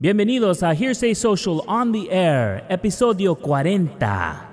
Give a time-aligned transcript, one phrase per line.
[0.00, 4.47] Bienvenidos a Hearsay Social on the Air, episodio 40.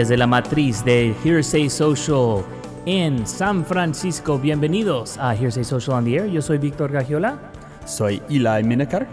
[0.00, 2.42] Desde la matriz de Hearsay Social
[2.86, 6.30] en San Francisco, bienvenidos a Hearsay Social on the Air.
[6.30, 7.38] Yo soy Víctor Gagiola
[7.84, 9.06] Soy Eli Minecar.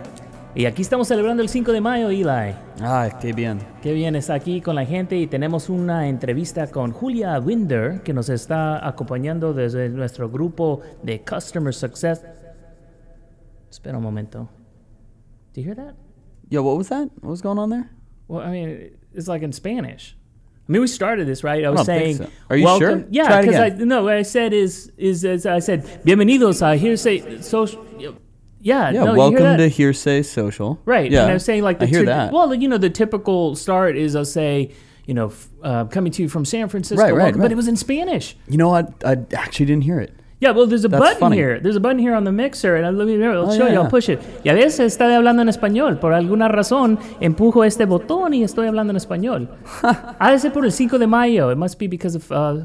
[0.55, 2.55] y aquí estamos celebrando el 5 de mayo, Eli.
[2.79, 3.59] Ah, qué bien.
[3.81, 8.13] Qué bien, está aquí con la gente y tenemos una entrevista con Julia Winder que
[8.13, 12.23] nos está acompañando desde nuestro grupo de Customer Success.
[13.69, 14.47] Espera un momento.
[15.53, 15.95] Do you hear that?
[16.49, 17.09] Yo, what was that?
[17.19, 17.89] What was going on there?
[18.29, 20.16] Well, I mean, it's like in Spanish.
[20.67, 21.63] I mean, we started this right.
[21.63, 22.29] I was think saying, so.
[22.49, 23.01] Are you welcome.
[23.01, 23.07] sure?
[23.09, 27.41] Yeah, because I no, what I said is is, is I said, bienvenidos a hearsay
[27.41, 27.85] social.
[27.97, 30.79] Yeah, Yeah, no, welcome to Hearsay Social.
[30.83, 31.09] Right.
[31.09, 32.33] Yeah, And I was saying like the I hear that.
[32.33, 34.71] Well, you know, the typical start is I'll say,
[35.05, 35.31] you know,
[35.63, 38.35] uh, coming to you from San Francisco, Right, right, welcome, but it was in Spanish.
[38.47, 38.93] you know what?
[39.05, 40.13] I actually didn't hear it.
[40.39, 41.37] Yeah, well, there's a That's button funny.
[41.37, 41.59] here.
[41.59, 43.77] There's a button here on the mixer, and let me I'll Oh, show yeah, you.
[43.79, 43.89] I'll yeah.
[43.89, 44.19] push it.
[44.45, 45.99] Y a veces está hablando en español.
[45.99, 49.49] Por alguna razón, empujo este botón y estoy hablando en español.
[49.83, 51.49] ha de ser por el 5 de mayo.
[51.51, 52.63] It must be because of uh,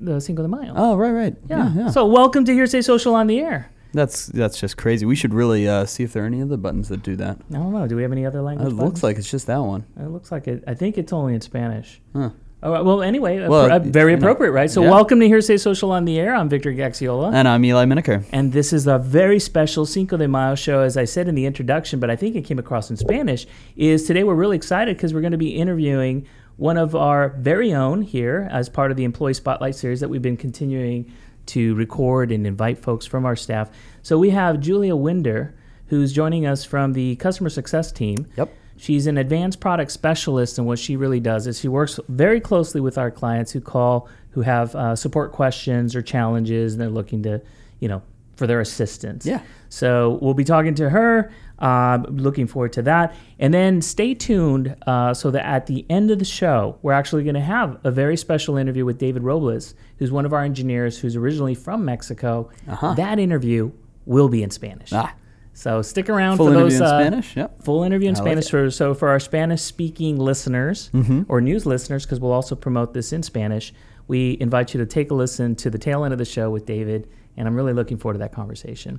[0.00, 0.72] the 5 de mayo.
[0.74, 1.36] Oh, right, right.
[1.48, 1.70] yeah.
[1.76, 1.90] yeah.
[1.90, 3.68] So, welcome to Hearsay Social on the Air.
[3.94, 5.04] that's that's just crazy.
[5.06, 7.36] We should really uh, see if there are any other buttons that do that.
[7.50, 7.86] I don't know.
[7.86, 8.66] Do we have any other language?
[8.66, 8.84] It language?
[8.84, 9.02] looks buttons?
[9.04, 9.84] like it's just that one.
[10.00, 10.64] It looks like it.
[10.66, 12.00] I think it's only in Spanish.
[12.16, 12.30] Huh.
[12.62, 14.70] All right, well, anyway, Well, pr- uh, very you know, appropriate, right?
[14.70, 14.90] So, yeah.
[14.90, 16.32] welcome to Hearsay Social on the Air.
[16.32, 17.34] I'm Victor Gaxiola.
[17.34, 18.24] And I'm Eli Minecar.
[18.30, 21.44] And this is a very special Cinco de Mayo show, as I said in the
[21.44, 23.48] introduction, but I think it came across in Spanish.
[23.74, 26.24] Is today we're really excited because we're going to be interviewing
[26.56, 30.22] one of our very own here as part of the Employee Spotlight series that we've
[30.22, 31.12] been continuing
[31.46, 33.70] to record and invite folks from our staff.
[34.02, 35.52] So we have Julia Winder,
[35.88, 38.28] who's joining us from the customer success team.
[38.36, 38.54] Yep.
[38.82, 42.80] She's an advanced product specialist, and what she really does is she works very closely
[42.80, 47.22] with our clients who call, who have uh, support questions or challenges, and they're looking
[47.22, 47.40] to,
[47.78, 48.02] you know,
[48.34, 49.24] for their assistance.
[49.24, 49.40] Yeah.
[49.68, 51.30] So we'll be talking to her.
[51.60, 53.14] Um, looking forward to that.
[53.38, 57.22] And then stay tuned uh, so that at the end of the show, we're actually
[57.22, 60.98] going to have a very special interview with David Robles, who's one of our engineers
[60.98, 62.50] who's originally from Mexico.
[62.66, 62.94] Uh-huh.
[62.94, 63.70] That interview
[64.06, 64.92] will be in Spanish.
[64.92, 65.14] Ah,
[65.54, 67.36] So stick around full for interview those in uh, Spanish.
[67.36, 67.62] Yep.
[67.64, 68.46] Full interview in I Spanish.
[68.46, 68.50] it.
[68.50, 71.22] for, so for our Spanish speaking listeners Mm-hmm.
[71.28, 73.72] or news listeners, because we'll also promote this in Spanish,
[74.08, 76.64] we invite you to take a listen to the tail end of the show with
[76.66, 78.98] David, and I'm really looking forward to that conversation.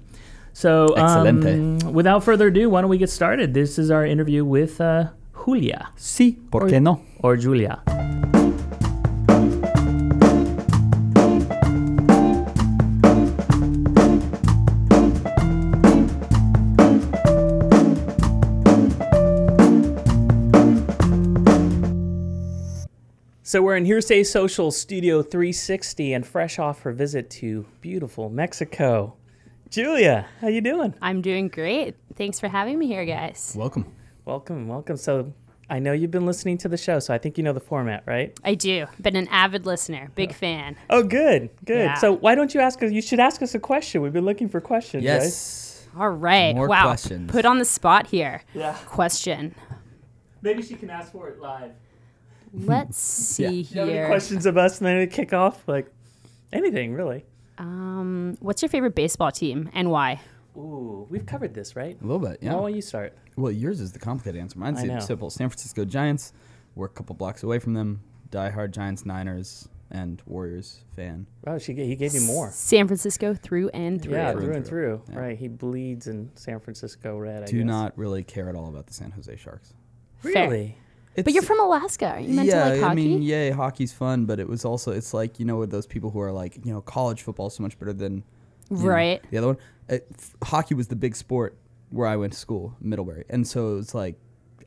[0.53, 3.53] So, um, without further ado, why don't we get started?
[3.56, 5.08] This is our interview with uh,
[5.46, 7.02] Julia Sí, ¿por qué no?
[7.19, 7.81] or Julia.
[23.53, 29.14] So we're in Hearsay Social Studio 360 and fresh off her visit to beautiful Mexico.
[29.69, 30.96] Julia, how you doing?
[31.03, 31.96] I'm doing great.
[32.16, 33.53] Thanks for having me here, guys.
[33.56, 33.94] Welcome.
[34.25, 34.97] Welcome, welcome.
[34.97, 35.31] So
[35.69, 38.02] I know you've been listening to the show, so I think you know the format,
[38.08, 38.36] right?
[38.44, 38.88] I do.
[39.00, 40.75] Been an avid listener, big fan.
[40.90, 41.78] Oh, good, good.
[41.78, 41.94] Yeah.
[41.94, 42.92] So why don't you ask us?
[42.92, 44.02] You should ask us a question.
[44.02, 45.06] We've been looking for questions.
[45.06, 45.22] right?
[45.22, 45.88] Yes.
[45.96, 46.56] All right.
[46.56, 46.86] More wow.
[46.86, 47.30] questions.
[47.30, 48.42] Put on the spot here.
[48.56, 48.75] Yeah.
[48.88, 49.53] Question.
[50.42, 51.74] Maybe she can ask for it live.
[52.68, 54.08] Let's see Do you have any here.
[54.08, 55.91] questions of us, and then we kick off like
[56.52, 57.25] anything really?
[57.58, 60.22] Um, what's your favorite baseball team and why?
[60.56, 61.97] Ooh, we've covered this, right?
[62.00, 62.53] A little bit, yeah.
[62.53, 63.18] Why don't you start?
[63.36, 64.59] Well, yours is the complicated answer.
[64.59, 65.00] Mine's I know.
[65.00, 65.30] simple.
[65.31, 66.31] San Francisco Giants.
[66.75, 68.02] We're a couple blocks away from them.
[68.30, 71.25] Die-hard Giants, Niners, and Warriors fan.
[71.47, 72.50] Oh, she ga- he gave you more.
[72.52, 74.13] San Francisco through and through.
[74.13, 75.02] Yeah, Through through and and through.
[75.08, 75.13] through.
[75.16, 75.19] Yeah.
[75.19, 77.44] Right, he bleeds in San Francisco red.
[77.44, 77.66] I Do guess.
[77.66, 79.74] not really care at all about the San Jose Sharks.
[80.18, 80.75] Fair.
[81.16, 81.24] Really.
[81.24, 82.12] But you're from Alaska.
[82.12, 82.91] Are you meant yeah, to like hockey?
[82.91, 85.88] I mean, yay, hockey's fun, but it was also it's like you know with those
[85.88, 88.24] people who are like you know college football is so much better than
[88.69, 89.21] you know, right.
[89.31, 89.57] the other one.
[89.89, 91.57] Uh, f- hockey was the big sport
[91.89, 94.18] where I went to school, Middlebury, and so it's like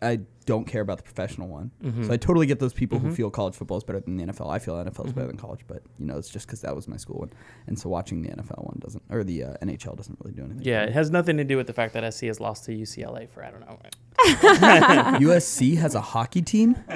[0.02, 1.70] I don't care about the professional one.
[1.82, 2.06] Mm-hmm.
[2.06, 4.48] So I totally get those people who feel college football is better than the NFL.
[4.48, 6.87] I feel NFL is better than college, but you know it's just because that was
[6.87, 7.32] my school one,
[7.66, 10.62] and so watching the NFL one doesn't or the uh, NHL doesn't really do anything.
[10.62, 13.28] Yeah, it has nothing to do with the fact that SC has lost to UCLA
[13.28, 13.78] for I don't know.
[15.20, 16.76] USC has a hockey team.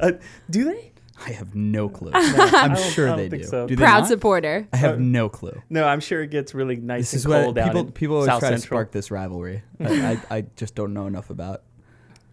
[0.00, 0.12] Uh,
[0.48, 0.92] do they?
[1.24, 2.10] I have no clue.
[2.14, 3.48] I'm sure they think do.
[3.48, 3.66] so.
[3.68, 4.08] Do they Proud not?
[4.08, 4.66] supporter.
[4.72, 5.62] I have no clue.
[5.68, 7.92] No, I'm sure it gets really nice This is and what cold down people in
[7.92, 9.62] people always South try to spark this rivalry.
[9.78, 11.62] I, I, I just don't know enough about.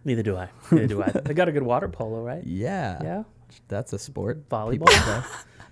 [0.04, 0.48] Neither do I.
[0.70, 1.10] Neither do I.
[1.10, 2.42] They got a good water polo, right?
[2.44, 2.98] Yeah.
[3.02, 3.22] Yeah.
[3.68, 4.48] That's a sport.
[4.48, 5.24] Volleyball.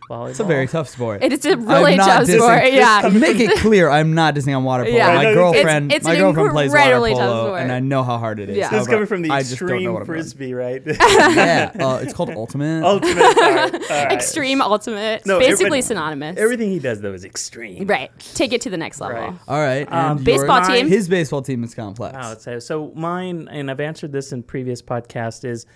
[0.06, 0.16] People.
[0.16, 0.30] Volleyball.
[0.30, 1.22] It's a very tough sport.
[1.22, 2.72] It is a I'm really not tough dissing- sport.
[2.72, 3.08] Yeah.
[3.12, 4.96] Make it clear, I'm not dissing on water polo.
[4.96, 5.06] Yeah.
[5.14, 7.60] My No, it's- girlfriend, it's my girlfriend plays water incredibly tough polo, sport.
[7.62, 8.56] and I know how hard it is.
[8.56, 8.70] Yeah.
[8.70, 10.16] This is coming from the I just don't know extreme what I'm doing.
[10.18, 10.82] frisbee, right?
[10.86, 12.84] yeah, uh, it's called ultimate.
[12.84, 13.22] Ultimate.
[13.22, 14.12] all right, all right.
[14.12, 15.26] Extreme, ultimate.
[15.26, 16.36] No, basically everybody- synonymous.
[16.38, 17.86] Everything he does though is extreme.
[17.86, 18.10] Right.
[18.34, 19.18] Take it to the next level.
[19.20, 19.34] Right.
[19.48, 20.88] All right, Um, and baseball your- team?
[20.88, 22.14] His baseball team is complex.
[22.14, 25.66] Wow, so, so mine, and I've answered this in previous podcasts, is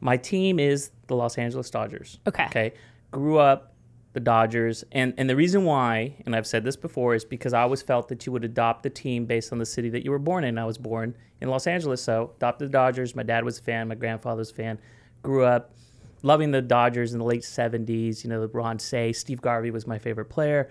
[0.00, 2.18] my team is the Los Angeles Dodgers.
[2.26, 2.44] Okay.
[2.46, 2.72] Okay.
[3.10, 3.71] Grew up
[4.12, 7.62] the Dodgers, and and the reason why, and I've said this before, is because I
[7.62, 10.18] always felt that you would adopt the team based on the city that you were
[10.18, 10.58] born in.
[10.58, 13.16] I was born in Los Angeles, so adopted the Dodgers.
[13.16, 13.88] My dad was a fan.
[13.88, 14.78] My grandfather was a fan.
[15.22, 15.74] Grew up
[16.22, 18.22] loving the Dodgers in the late '70s.
[18.22, 20.70] You know, Ron Cey, Steve Garvey was my favorite player.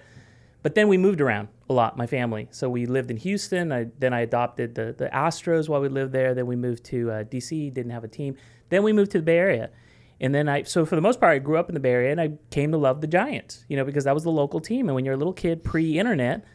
[0.64, 2.48] But then we moved around a lot, my family.
[2.52, 3.72] So we lived in Houston.
[3.72, 6.36] I, then I adopted the, the Astros while we lived there.
[6.36, 8.36] Then we moved to uh, DC, didn't have a team.
[8.70, 9.72] Then we moved to the Bay Area.
[10.21, 12.12] And then I, so for the most part, I grew up in the Bay Area
[12.12, 14.88] and I came to love the Giants, you know, because that was the local team.
[14.88, 16.45] And when you're a little kid pre internet,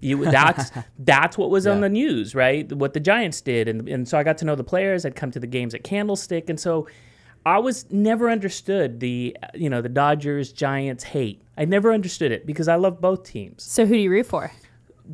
[0.00, 0.70] you that's
[1.00, 2.72] that's what was on the news, right?
[2.72, 5.04] What the Giants did, and and so I got to know the players.
[5.04, 6.86] I'd come to the games at Candlestick, and so
[7.44, 11.42] I was never understood the you know the Dodgers Giants hate.
[11.56, 13.64] I never understood it because I love both teams.
[13.64, 14.52] So who do you root for?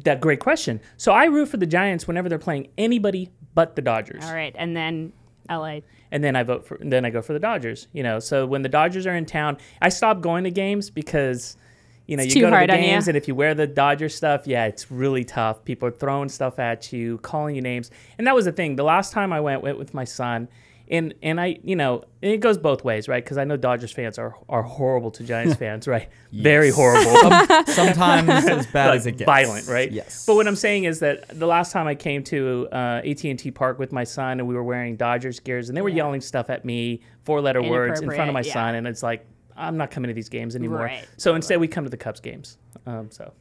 [0.05, 0.81] That great question.
[0.99, 4.55] So I root for the Giants whenever they're playing anybody but the Dodgers, All right.
[4.59, 5.13] And then
[5.49, 5.81] LA.
[6.15, 6.79] And then I vote for.
[6.81, 7.89] Then I go for the Dodgers.
[7.93, 11.59] You know, so when the Dodgers are in town, I stop going to games because.
[12.07, 14.47] You know, It's you go to the games, and if you wear the Dodger stuff,
[14.47, 15.65] yeah, it's really tough.
[15.65, 18.77] People are throwing stuff at you, calling you names, and that was the thing.
[18.77, 20.49] The last time I went, went with my son,
[20.89, 23.23] and and I, you know, it goes both ways, right?
[23.25, 26.09] Because I know Dodgers fans are are horrible to Giants fans, right?
[26.33, 27.31] Very horrible.
[27.67, 29.27] Sometimes as bad like as it gets.
[29.27, 29.91] violent, right?
[29.91, 30.27] Yes.
[30.27, 33.79] But what I'm saying is that the last time I came to uh, AT&T Park
[33.79, 35.97] with my son, and we were wearing Dodgers gears, and they were Yeah.
[35.97, 38.53] yelling stuff at me, four-letter words in front of my yeah.
[38.53, 39.27] son, and it's like
[39.57, 40.81] I'm not coming to these games anymore.
[40.81, 41.07] Right.
[41.17, 42.59] So instead, we come to the Cubs games.
[42.87, 43.33] Um, so,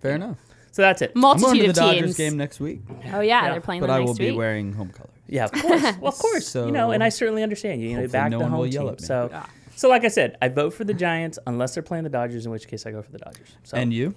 [0.00, 0.36] Fair enough.
[0.72, 1.12] So that's it.
[1.14, 2.16] I'm going to Multitude the of Dodgers teams.
[2.16, 2.80] game next week,
[3.12, 3.52] Oh yeah, Yeah.
[3.52, 3.86] they're playing the Dodgers.
[3.86, 4.38] but them I next will be week.
[4.38, 5.10] wearing home colors.
[5.28, 5.82] Yeah, of course.
[6.00, 6.54] Well, of course.
[6.56, 7.88] you know, and I certainly understand you.
[7.90, 8.92] You know, Hopefully back no the one home will yell team.
[8.94, 9.06] at me.
[9.06, 9.46] So, Yeah.
[9.76, 12.52] so like I said, I vote for the Giants unless they're playing the Dodgers, in
[12.52, 13.48] which case I go for the Dodgers.
[13.62, 14.14] So, And you?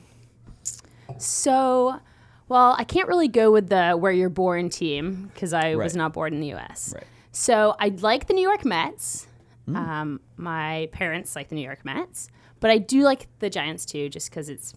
[1.18, 2.00] So,
[2.48, 5.98] well, I can't really go with the where you're born team because I was Right.
[6.00, 6.94] not born in the U.S.
[6.96, 7.04] Right.
[7.32, 9.28] So I like the New York Mets.
[9.66, 9.76] Hmm.
[9.76, 12.30] Um, my parents like the New York Mets,
[12.60, 14.74] but I do like the Giants too, just because it's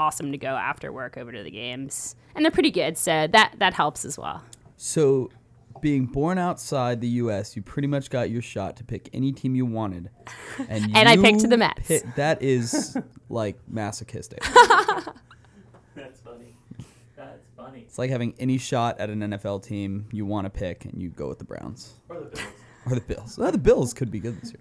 [0.00, 3.54] awesome to go after work over to the games, and they're pretty good, so that
[3.58, 4.42] that helps as well.
[4.76, 5.30] So,
[5.82, 9.54] being born outside the U.S., you pretty much got your shot to pick any team
[9.54, 10.10] you wanted,
[10.68, 11.86] and And I picked the Mets.
[11.88, 12.96] pi- that is
[13.28, 14.42] like masochistic.
[15.94, 16.56] that's funny.
[17.16, 17.80] That's funny.
[17.82, 21.10] it's like having any shot at an NFL team you want to pick, and you
[21.10, 22.46] go with the Browns Or the Bills.
[22.86, 23.38] or the Bills.
[23.38, 24.60] Well, the Bills could be good this year.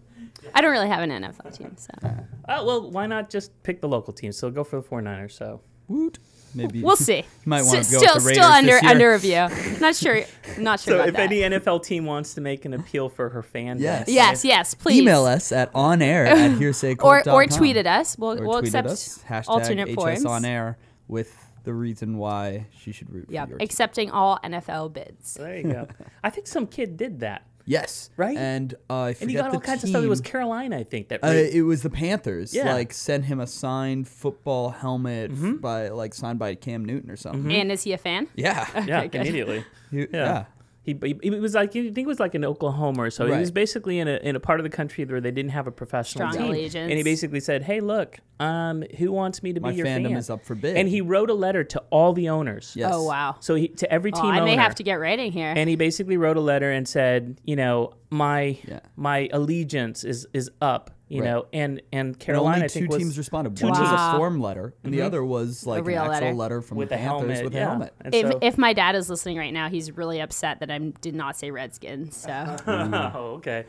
[0.54, 3.88] I don't really have an NFL team, so Uh, well, why not just pick the
[3.88, 4.32] local team?
[4.32, 5.32] So go for the 49ers.
[5.34, 6.18] So Woot.
[6.56, 7.26] Maybe we'll see.
[7.46, 9.48] might wanna S- go with still, the still under under review.
[9.80, 10.22] Not sure.
[10.58, 11.32] Not sure So about if that.
[11.32, 14.06] any NFL team wants to make an appeal for her fan Yes.
[14.08, 15.02] base, yes, yes, please.
[15.02, 17.34] email us at onair at or hearsaycorp.com.
[17.36, 18.18] or tweet at us.
[18.18, 20.26] We'll or we'll accept us, hashtag alternate forms.
[20.26, 23.66] on air with the reason why she should root Yep, for your team.
[23.66, 25.36] accepting all NFL bids.
[25.36, 25.88] There you go.
[26.24, 28.36] I think some kid did that, Yes, Right?
[28.36, 30.04] And uh, I forget and he got the all kinds of stuff.
[30.04, 30.22] It was.
[30.22, 31.10] Carolina, I think.
[31.10, 32.54] That Uh, raised- it was the Panthers.
[32.54, 32.74] Yeah.
[32.74, 35.54] Like sent him a signed football helmet Mm-hmm.
[35.56, 37.52] f- by like signed by Cam Newton or something.
[37.54, 38.28] And is he a fan?
[38.36, 38.68] Yeah.
[38.88, 39.22] yeah, good.
[39.22, 39.64] immediately.
[39.92, 40.46] He- Yeah.
[40.94, 41.08] Yeah.
[41.08, 43.26] He, he, he was like I think it was like in Oklahoma or so.
[43.26, 45.68] He was basically in a in a part of the country where they didn't have
[45.68, 46.90] a professional Strong team, allegiance.
[46.90, 50.10] and he basically said, "Hey, look, um, who wants me to My be your fandom
[50.10, 50.78] fan?" is up for bid.
[50.78, 52.74] And he wrote a letter to all the owners.
[52.76, 52.92] Yes.
[52.94, 53.36] Oh wow.
[53.40, 55.54] So he, to every Well, team I may owner, have to get writing here.
[55.56, 58.80] and he basically wrote a letter and said, you know, my Yeah.
[58.96, 61.28] my allegiance is is up, you Right.
[61.30, 63.58] know, and and And Carolina only I two think was teams responded.
[63.58, 63.92] two One was teams.
[64.02, 65.08] a form letter, and the mm-hmm.
[65.08, 66.34] other was like real an actual letter.
[66.36, 67.60] letter from with the a Panthers helmet, with yeah.
[67.60, 67.94] a helmet.
[68.02, 70.78] And if so, if my dad is listening right now, he's really upset that I
[70.78, 72.16] did not say Redskins.
[72.16, 73.16] So mm.
[73.16, 73.66] oh, okay,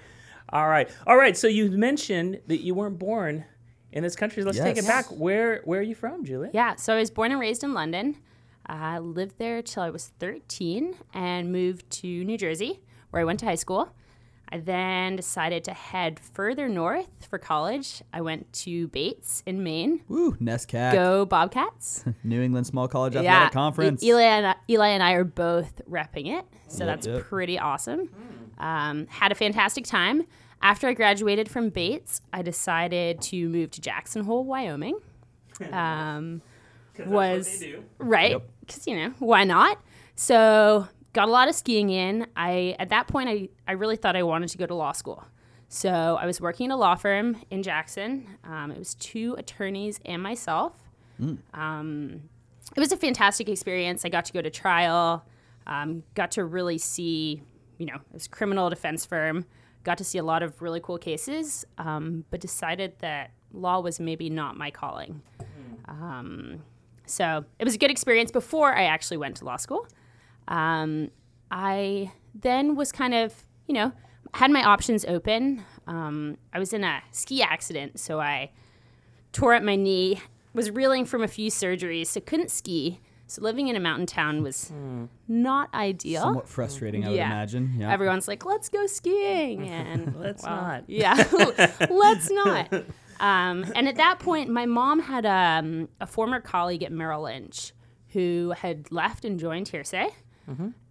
[0.51, 1.37] all right, all right.
[1.37, 3.45] So you mentioned that you weren't born
[3.93, 4.45] in this country.
[4.45, 5.07] Let's take it back.
[5.07, 6.51] Where where are you from, Julie?
[6.53, 8.17] yeah, so I was born and raised in London.
[8.67, 12.81] I lived there till I was 13 and moved to New Jersey,
[13.11, 13.89] where I went to high school.
[14.53, 18.03] I then decided to head further north for college.
[18.13, 20.03] I went to Bates in Maine.
[20.09, 22.05] Woo, NESCAC, Go Bobcats!
[22.25, 24.03] New England Small College Athletic Conference.
[24.03, 27.23] E- Eli and I, Eli and I are both repping it, so Yep, that's yep.
[27.25, 28.09] pretty awesome.
[28.59, 30.25] Um, had a fantastic time.
[30.63, 34.99] After I graduated from Bates, I decided to move to Jackson Hole, Wyoming.
[35.73, 36.41] Um,
[37.07, 37.63] was
[37.99, 38.43] right Yep.
[38.61, 39.79] because you know why not?
[40.17, 42.27] So got a lot of skiing in.
[42.37, 45.25] I at that point I I really thought I wanted to go to law school.
[45.69, 48.27] So I was working in a law firm in Jackson.
[48.43, 50.75] Um, it was two attorneys and myself.
[51.55, 52.23] Um,
[52.77, 54.05] it was a fantastic experience.
[54.05, 55.25] I got to go to trial,
[55.67, 57.43] um, got to really see,
[57.79, 59.45] you know, it was a criminal defense firm,
[59.85, 64.01] got to see a lot of really cool cases, um, but decided that law was
[64.01, 65.23] maybe not my calling.
[65.87, 66.63] Um,
[67.07, 69.87] so it was a good experience before I actually went to law school.
[70.51, 71.11] Um,
[71.51, 73.35] I then was kind of,
[73.67, 73.93] you know,
[74.35, 75.65] had my options open.
[75.87, 78.51] Um, I was in a ski accident, so I
[79.33, 80.21] tore up my knee,
[80.53, 83.01] was reeling from a few surgeries, so couldn't ski.
[83.27, 84.73] So living in a mountain town was
[85.29, 86.23] not ideal.
[86.23, 87.27] Somewhat frustrating, I would Yeah.
[87.27, 87.75] imagine.
[87.79, 87.93] Yeah.
[87.93, 90.85] Everyone's like, "Let's go skiing," and Let's well, not.
[90.89, 91.15] Yeah,
[91.91, 92.73] let's not.
[93.21, 97.73] Um, and at that point, my mom had um, a former colleague at Merrill Lynch
[98.09, 100.09] who had left and joined Hearsay.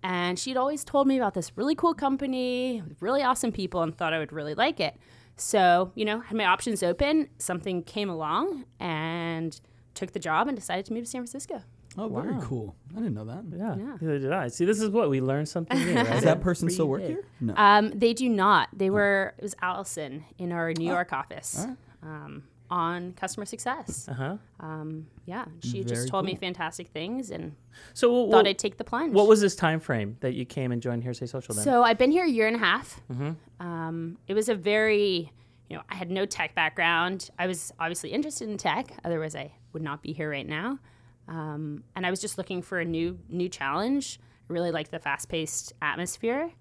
[0.04, 4.14] And she'd always told me about this really cool company really awesome people and thought
[4.14, 4.96] I would really like it.
[5.36, 7.30] So, you know, had my options open.
[7.40, 9.60] Something came along and
[9.96, 11.62] took the job and decided to move to San Francisco.
[11.98, 12.76] oh, very cool.
[12.96, 13.44] I didn't know that.
[13.52, 13.98] Yeah, Yeah.
[14.00, 14.48] neither did I.
[14.50, 15.94] See, this is what we learned something new.
[15.96, 16.08] Right?
[16.10, 17.08] Does that person Every still work day.
[17.10, 17.24] here?
[17.42, 17.54] No.
[17.58, 18.70] Um, they do not.
[18.74, 21.78] They were, it was Allison in our New York office alright.
[22.04, 24.08] um, on customer success.
[24.08, 24.38] Uh huh.
[24.60, 27.56] Um, yeah, she Very just told me fantastic things and
[27.94, 29.14] So, what, thought I'd take the plunge.
[29.14, 31.64] what was this time frame that you came and joined Hearsay Social then?
[31.64, 33.02] So I've been here a year and a half.
[33.12, 33.66] Mm-hmm.
[33.66, 35.32] Um, it was a very,
[35.70, 37.30] you know, I had no tech background.
[37.40, 40.80] I was obviously interested in tech, otherwise I would not be here right now.
[41.28, 44.20] Um, and I was just looking for a new new challenge.
[44.50, 46.52] I really liked the fast paced atmosphere,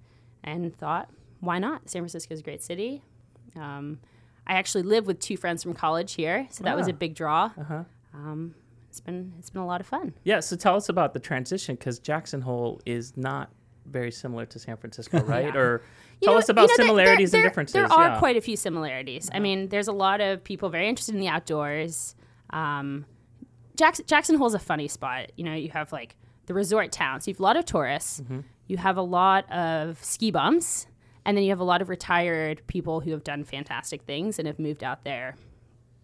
[0.45, 1.09] and thought,
[1.41, 1.89] why not?
[1.89, 3.03] San Francisco is a great city.
[3.57, 3.99] Um,
[4.49, 6.91] I actually live with two friends from college here, so that was Ah.
[6.91, 7.51] a big draw.
[7.59, 7.85] Uh-huh.
[8.15, 8.55] Um,
[8.89, 10.15] it's been it's been a lot of fun.
[10.25, 13.51] Yeah, so tell us about the transition because Jackson Hole is not
[13.87, 15.55] very similar to San Francisco, right?
[15.55, 15.83] Or
[16.21, 17.75] You tell know- us about you know, similarities there, and differences.
[17.75, 18.19] There are yeah.
[18.19, 19.29] quite a few similarities.
[19.33, 22.15] I mean, there's a lot of people very interested in the outdoors.
[22.51, 23.05] Um,
[23.77, 25.31] Jackson, Jackson Hole's a funny spot.
[25.37, 28.21] You know, you have like the resort town, so you have a lot of tourists.
[28.21, 28.41] Mm-hmm.
[28.67, 30.87] You have a lot of ski bumps,
[31.25, 34.47] and then you have a lot of retired people who have done fantastic things and
[34.47, 35.37] have moved out there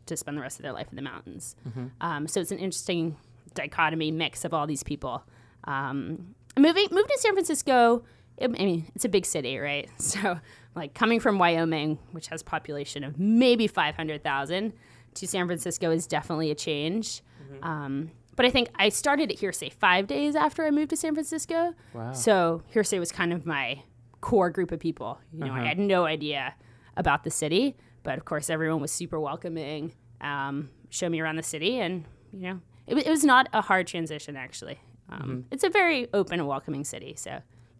[0.06, 1.56] to spend the rest of their life in the mountains.
[1.68, 1.86] Mm-hmm.
[2.00, 3.16] Um, so it's an interesting
[3.54, 5.24] dichotomy mix of all these people.
[5.64, 8.04] Um, moving moving to San Francisco,
[8.40, 9.88] I mean, it's a big city, right?
[9.98, 10.38] So,
[10.74, 14.72] like coming from Wyoming, which has a population of maybe five hundred thousand,
[15.14, 17.22] to San Francisco is definitely a change.
[17.62, 21.14] Um, but I think I started at Hearsay five days after I moved to San
[21.14, 21.74] Francisco.
[21.92, 22.12] Wow.
[22.12, 23.82] So Hearsay was kind of my
[24.30, 25.18] core group of people.
[25.32, 26.54] You know, I had no idea
[26.96, 29.92] about the city, but of course everyone was super welcoming.
[30.20, 33.86] Um, showed me around the city, and you know, it, it was not a hard
[33.86, 34.78] transition actually.
[35.10, 37.32] Um, It's a very open and welcoming city, so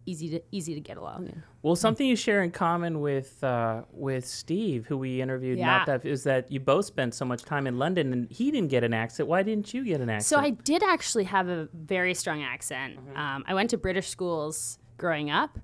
[0.05, 1.21] easy to easy to get along.
[1.31, 1.41] in.
[1.63, 5.85] Well, something you share in common with uh, with Steve, who we interviewed, not Yeah.
[5.97, 8.83] that is that you both spent so much time in London, and he didn't get
[8.83, 9.27] an accent.
[9.33, 10.25] Why didn't you get an accent?
[10.33, 12.91] So I did actually have a very strong accent.
[13.15, 15.57] Um, I went to British schools growing up,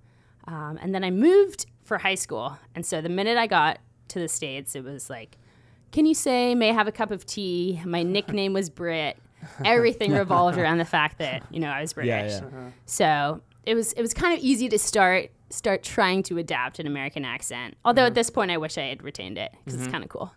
[0.48, 2.58] um, and then I moved for high school.
[2.76, 3.80] And so the minute I got
[4.10, 5.38] to the states, it was like,
[5.92, 9.18] "Can you say may I have a cup of tea?" My nickname was Brit.
[9.66, 12.34] Everything revolved around the fact that you know I was British.
[12.34, 12.70] Yeah, yeah.
[12.86, 16.88] So it was it was kind of easy to start start trying to adapt an
[16.88, 17.76] American accent.
[17.84, 20.32] Although at this point, I wish I had retained it because it's kind of cool.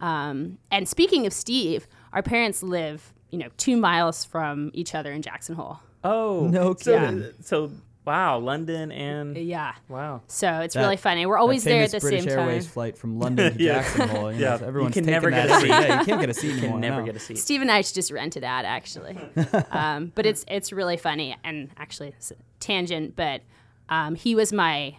[0.00, 5.12] Um, and speaking of Steve, our parents live you know two miles from each other
[5.12, 5.80] in Jackson Hole.
[6.04, 7.32] oh No so, kidding.
[7.40, 7.70] so
[8.08, 9.74] wow, London and Yeah.
[9.88, 10.22] wow.
[10.26, 11.26] So it's That- really funny.
[11.26, 12.48] We're always That there at famous the British same time.
[12.48, 13.74] Airways flight from London to Yeah.
[13.82, 14.32] Jackson Hole.
[14.32, 14.66] You know, Yeah.
[14.66, 15.68] everyone's You can taking never get that a seat.
[15.68, 16.70] Yeah, you can't get a seat You anymore.
[16.72, 17.06] can never no.
[17.06, 17.38] get a seat.
[17.38, 19.16] Steve and I just rented that actually,
[19.70, 23.14] um, but it's it's really funny and actually it's a tangent.
[23.14, 23.42] But
[23.88, 24.96] um, he was my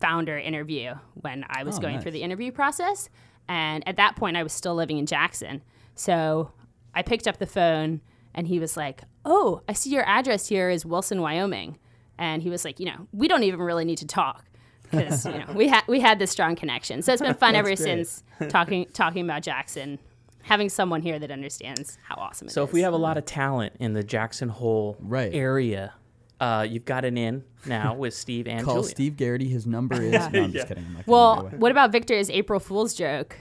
[0.00, 2.02] founder interview when I was Oh, going nice.
[2.02, 3.08] through the interview process,
[3.48, 5.62] and at that point I was still living in Jackson.
[5.94, 6.52] So
[6.94, 8.00] I picked up the phone
[8.34, 11.78] and he was like, "Oh, I see your address here is Wilson, Wyoming,"
[12.18, 14.44] and he was like, "You know, we don't even really need to talk."
[14.90, 17.68] Because you know we had we had this strong connection, so it's been fun ever
[17.68, 17.78] great.
[17.78, 19.98] since talking talking about Jackson
[20.42, 22.54] having someone here that understands how awesome it is.
[22.54, 25.34] So if we have a lot of talent in the Jackson Hole Right.
[25.34, 25.94] area,
[26.38, 28.90] uh, you've got an in now with Steve and Call Julia.
[28.90, 29.48] Steve Garrity.
[29.48, 30.12] His number is.
[30.12, 30.46] No, I'm Yeah.
[30.48, 30.84] just kidding.
[30.84, 33.36] I'm not giving it well, what about Victor's April Fool's joke?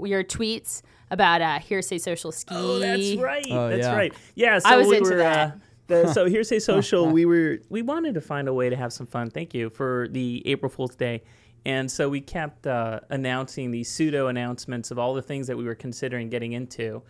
[0.00, 2.54] Your tweets about uh, hearsay social ski.
[2.56, 3.46] Oh, that's right.
[3.50, 3.96] Oh, that's yeah.
[3.96, 4.12] right.
[4.34, 4.58] Yeah.
[4.58, 5.48] So I was we into were, that.
[5.48, 5.52] Uh,
[5.86, 7.06] the, so hearsay social.
[7.08, 9.30] we were we wanted to find a way to have some fun.
[9.30, 11.22] Thank you for the April Fool's Day,
[11.64, 15.64] and so we kept uh, announcing these pseudo announcements of all the things that we
[15.64, 17.02] were considering getting into,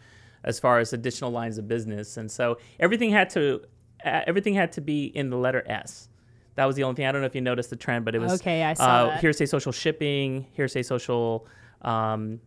[0.45, 2.17] as far as additional lines of business.
[2.17, 3.63] And so everything had to
[4.05, 6.09] uh, everything had to be in the letter S.
[6.55, 7.07] That was the only thing.
[7.07, 9.19] I don't know if you noticed the trend, but it was Okay, I saw uh.
[9.19, 11.47] Hearsay Social shipping, Hearsay Social.
[11.83, 12.41] Um,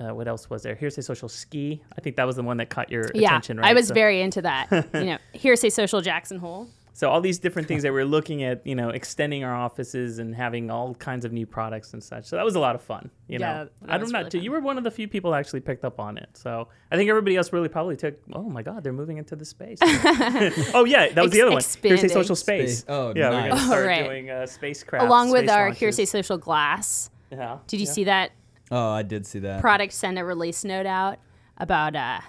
[0.00, 0.74] uh, what else was there?
[0.74, 1.82] Hearsay Social ski.
[1.96, 3.70] I think that was the one that caught your Yeah, attention, right?
[3.70, 4.68] I was So- very into that.
[4.94, 6.68] you know, hearsay social Jackson Hole.
[6.94, 10.34] So all these different things that we're looking at, you know, extending our offices and
[10.34, 12.26] having all kinds of new products and such.
[12.26, 13.10] So that was a lot of fun.
[13.28, 13.52] You Yeah, know,
[13.88, 14.18] I don't know.
[14.18, 14.42] really fun.
[14.42, 16.28] You were one of the few people actually picked up on it.
[16.34, 18.18] So I think everybody else really probably took.
[18.34, 19.78] Oh my God, they're moving into the space.
[19.82, 21.62] oh yeah, that was the Ex- other one.
[21.62, 22.08] Hearsay expanding.
[22.10, 22.78] Social Space.
[22.80, 22.84] Space.
[22.88, 24.04] Oh, yeah, we're gonna Oh, start right.
[24.04, 25.80] doing uh, spacecraft Along with our launches.
[25.80, 27.10] hearsay social glass.
[27.30, 27.58] Yeah.
[27.66, 27.92] Did you Yeah.
[27.92, 28.32] see that
[28.72, 29.60] Oh, I did see that.
[29.60, 31.18] product send a release note out
[31.58, 32.20] about uh,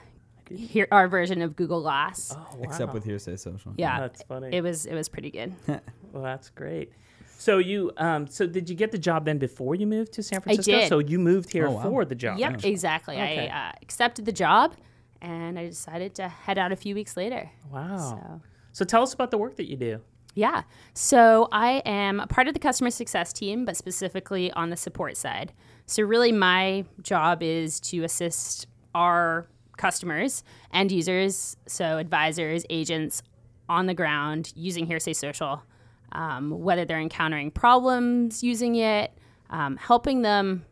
[0.53, 2.35] here, our version of Google Glass?
[2.35, 2.63] Oh, wow.
[2.63, 3.73] Except with hearsay social.
[3.77, 4.49] yeah, that's funny.
[4.55, 5.53] It was it was pretty good.
[6.13, 6.91] Well, that's great.
[7.39, 10.41] So you, um, so did you get the job then before you moved to San
[10.41, 10.71] Francisco?
[10.71, 10.89] I did.
[10.89, 11.81] So you moved here Oh, wow.
[11.81, 12.37] for the job.
[12.37, 13.15] Yep, exactly.
[13.15, 13.49] Okay.
[13.49, 14.75] I uh, accepted the job,
[15.21, 17.49] and I decided to head out a few weeks later.
[17.71, 17.97] Wow.
[17.97, 18.41] So.
[18.73, 20.01] So tell us about the work that you do.
[20.35, 20.61] Yeah.
[20.93, 25.17] So I am a part of the customer success team, but specifically on the support
[25.17, 25.51] side.
[25.85, 29.47] So really, my job is to assist our
[29.77, 33.21] customers, end users, so advisors, agents
[33.69, 35.63] on the ground using Hearsay Social,
[36.11, 39.11] um, whether they're encountering problems using it,
[39.49, 40.65] um, helping them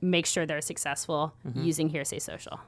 [0.00, 2.58] make sure they're successful using Hearsay Social.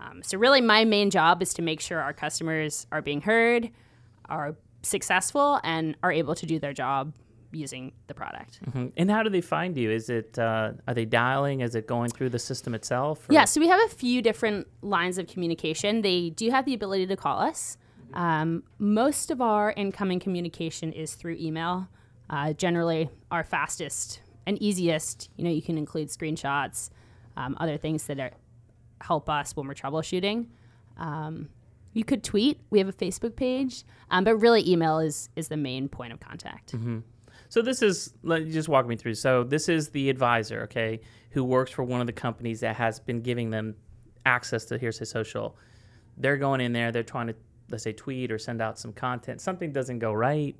[0.00, 3.70] Um, so really, my main job is to make sure our customers are being heard,
[4.28, 7.12] are successful, and are able to do their job
[7.54, 8.60] using the product.
[8.66, 8.92] Mhm.
[8.96, 9.90] And how do they find you?
[9.90, 11.60] Is it uh, are they dialing?
[11.60, 13.28] Is it going through the system itself?
[13.28, 16.02] or- Yeah, so we have a few different lines of communication.
[16.02, 17.76] They do have the ability to call us.
[18.12, 21.88] Um, most of our incoming communication is through email.
[22.30, 25.30] Uh, generally, our fastest and easiest.
[25.36, 26.90] You know, you can include screenshots,
[27.36, 28.30] um, other things that are,
[29.00, 30.46] help us when we're troubleshooting.
[30.96, 31.48] Um,
[31.92, 32.60] you could tweet.
[32.70, 36.20] We have a Facebook page, um, but really, email is is the main point of
[36.20, 36.74] contact.
[37.54, 39.14] So this is let you just walk me through.
[39.14, 40.98] So this is the advisor, okay,
[41.30, 43.76] who works for one of the companies that has been giving them
[44.26, 45.56] access to Hearsay Social.
[46.16, 46.90] They're going in there.
[46.90, 47.36] They're trying to
[47.70, 49.40] let's say tweet or send out some content.
[49.40, 50.56] Something doesn't go right.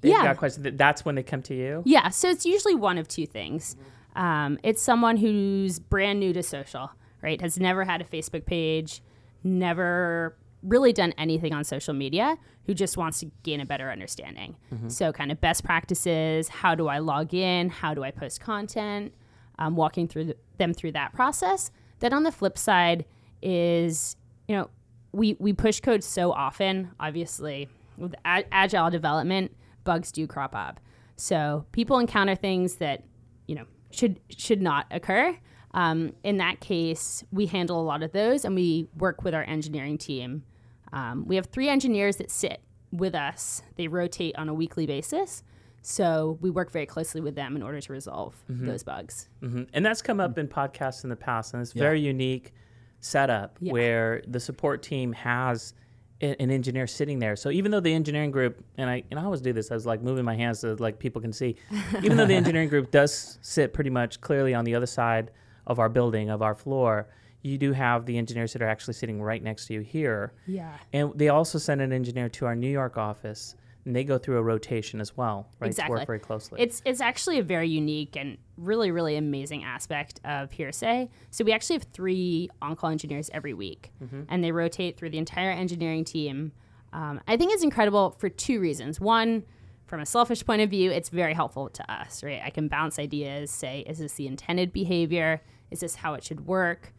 [0.00, 0.22] They've Yeah.
[0.22, 0.64] got questions.
[0.76, 1.82] That's when they come to you.
[1.84, 3.74] Yeah, so it's usually one of two things.
[4.14, 7.40] Um, it's someone who's brand new to social, right?
[7.40, 9.02] Has never had a Facebook page,
[9.42, 14.56] never really done anything on social media, who just wants to gain a better understanding.
[14.88, 17.70] So, kind of best practices how do I log in?
[17.70, 19.14] How do I post content?
[19.58, 21.70] Um, walking through the, them through that process.
[22.00, 23.04] Then, on the flip side,
[23.42, 24.16] is,
[24.48, 24.68] you know,
[25.12, 30.80] we, we push code so often, obviously, with a- agile development, bugs do crop up.
[31.16, 33.04] So people encounter things that
[33.48, 35.36] you know should should not occur.
[35.74, 39.42] Um, in that case, we handle a lot of those, and we work with our
[39.44, 40.44] engineering team.
[40.92, 43.62] Um, we have three engineers that sit with us.
[43.76, 45.42] They rotate on a weekly basis,
[45.82, 49.28] so we work very closely with them in order to resolve those bugs.
[49.40, 52.52] hmm And that's come up in podcasts in the past, and it's very unique
[53.00, 53.72] setup Yeah.
[53.72, 55.74] where the support team has
[56.20, 57.36] an engineer sitting there.
[57.36, 59.86] So even though the engineering group, and I and I always do this, I was
[59.86, 61.54] like moving my hands so like people can see.
[62.02, 65.30] Even though the engineering group does sit pretty much clearly on the other side
[65.68, 67.08] of our building, of our floor,
[67.42, 70.32] you do have the engineers that are actually sitting right next to you here.
[70.46, 70.72] Yeah.
[70.92, 73.54] And they also send an engineer to our New York office,
[73.84, 75.68] and they go through a rotation as well, right?
[75.68, 75.96] To Exactly.
[75.96, 76.60] work very closely.
[76.60, 81.08] It's it's actually a very unique and really really amazing aspect of hearsay.
[81.30, 83.92] So we actually have three on-call engineers every week,
[84.28, 86.52] and they rotate through the entire engineering team.
[86.92, 89.00] Um, I think it's incredible for two reasons.
[89.00, 89.44] One,
[89.86, 92.40] from a selfish point of view, it's very helpful to us, right?
[92.44, 95.40] I can bounce ideas, say, is this the intended behavior?
[95.70, 96.92] Is this how it should work?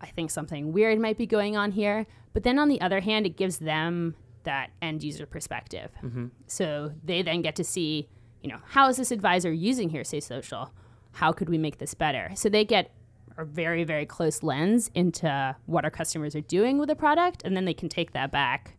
[0.00, 2.06] I think something weird might be going on here.
[2.32, 4.14] But then on the other hand, it gives them
[4.44, 5.90] that end user perspective.
[6.02, 6.26] Mm-hmm.
[6.46, 8.08] So they then get to see,
[8.42, 10.72] you know, how is this advisor using Hearsay Social?
[11.12, 12.30] How could we make this better?
[12.34, 12.92] So they get
[13.38, 17.56] a very, very close lens into what our customers are doing with the product, and
[17.56, 18.76] then they can take that back,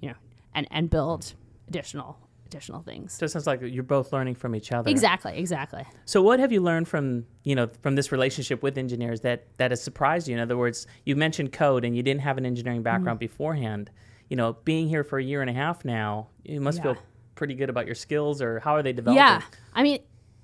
[0.00, 0.16] you know,
[0.54, 1.34] and, and build
[1.68, 2.18] additional
[2.54, 3.12] additional things.
[3.12, 4.88] so it sounds like you're both learning from each other.
[4.90, 5.84] Exactly, exactly.
[6.04, 9.70] So what have you learned from you know from this relationship with engineers that that
[9.72, 10.34] has surprised you?
[10.34, 12.84] In other words, you mentioned code and you didn't have an engineering Mm-hmm.
[12.84, 13.90] background beforehand.
[14.30, 16.94] You know, being here for a year and a half now, you must Yeah.
[16.94, 16.96] feel
[17.34, 18.40] pretty good about your skills.
[18.40, 19.18] Or how are they developing?
[19.18, 19.42] Yeah,
[19.74, 19.98] I mean,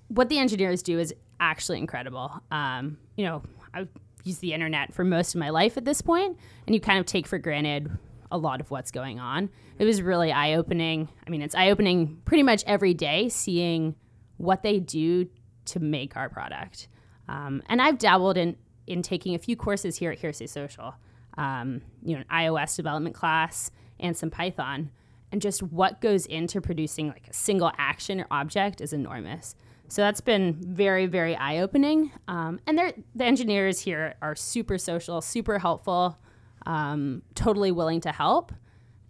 [0.08, 2.42] what the engineers do is actually incredible.
[2.50, 3.42] Um, you know,
[3.72, 3.88] I've
[4.24, 7.06] used the internet for most of my life at this point, and you kind of
[7.06, 7.90] take for granted
[8.30, 9.50] a lot of what's going on.
[9.78, 11.08] It was really eye opening.
[11.26, 13.94] I mean, it's eye opening pretty much every day seeing
[14.36, 15.28] what they do
[15.66, 16.88] to make our product.
[17.28, 20.94] Um, and I've dabbled in in taking a few courses here at Hearsay Social.
[21.38, 24.90] Um, you know, an iOS development class and some Python.
[25.32, 29.54] and just what goes into producing like a single action or object is enormous.
[29.88, 32.12] So that's been very, very eye opening.
[32.28, 32.78] Um, and
[33.14, 36.18] the engineers here are super social, super helpful,
[36.66, 38.52] um, totally willing to help.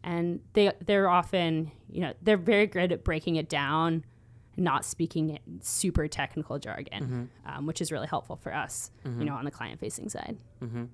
[0.02, 4.04] And they, they're often, you know, they're very good at breaking it down,
[4.56, 7.02] not speaking it super technical jargon,
[7.44, 7.56] mm-hmm.
[7.56, 9.20] um, which is really helpful for us, mm-hmm.
[9.20, 10.38] you know, on the client facing side.
[10.62, 10.84] Mm-hmm.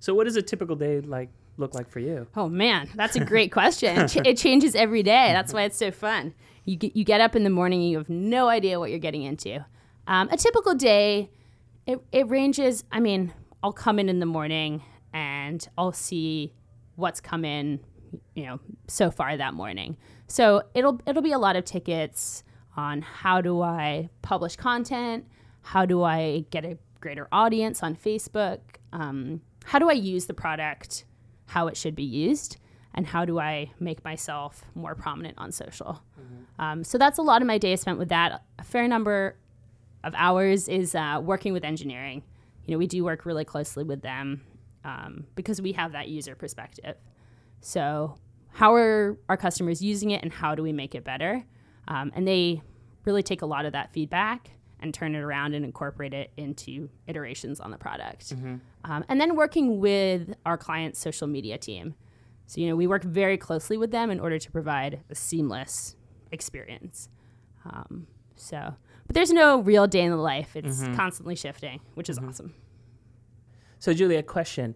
[0.00, 2.26] So, what does a typical day like look like for you?
[2.36, 3.96] Oh man, that's a great question.
[3.98, 5.30] it, it changes every day.
[5.32, 6.34] That's why it's so fun.
[6.64, 8.98] You get, you get up in the morning and you have no idea what you're
[8.98, 9.64] getting into.
[10.08, 11.30] Um, a typical day,
[11.86, 12.84] it, it ranges.
[12.90, 14.82] I mean, I'll come in in the morning
[15.46, 16.52] and I'll see
[16.96, 17.80] what's come in,
[18.34, 19.96] you know, so far that morning.
[20.26, 22.42] So it'll it'll be a lot of tickets
[22.76, 25.24] on how do I publish content,
[25.62, 28.58] how do I get a greater audience on Facebook,
[28.92, 31.04] um, how do I use the product,
[31.46, 32.56] how it should be used,
[32.92, 36.02] and how do I make myself more prominent on social.
[36.20, 36.62] Mm-hmm.
[36.62, 38.42] Um, so that's a lot of my day spent with that.
[38.58, 39.36] A fair number
[40.04, 42.22] of hours is uh, working with engineering.
[42.66, 44.42] You know, we do work really closely with them
[44.86, 46.94] um, because we have that user perspective.
[47.60, 48.16] So,
[48.52, 51.44] how are our customers using it, and how do we make it better?
[51.88, 52.62] Um, and they
[53.04, 56.88] really take a lot of that feedback and turn it around and incorporate it into
[57.06, 58.34] iterations on the product.
[58.34, 58.56] Mm-hmm.
[58.84, 61.94] Um, and then working with our client's social media team.
[62.46, 65.96] So, you know, we work very closely with them in order to provide a seamless
[66.30, 67.08] experience.
[67.64, 68.74] Um, so,
[69.06, 70.54] but there's no real day in the life.
[70.54, 70.94] It's mm-hmm.
[70.94, 72.28] constantly shifting, which is mm-hmm.
[72.28, 72.54] awesome.
[73.78, 74.74] So, Julia, question.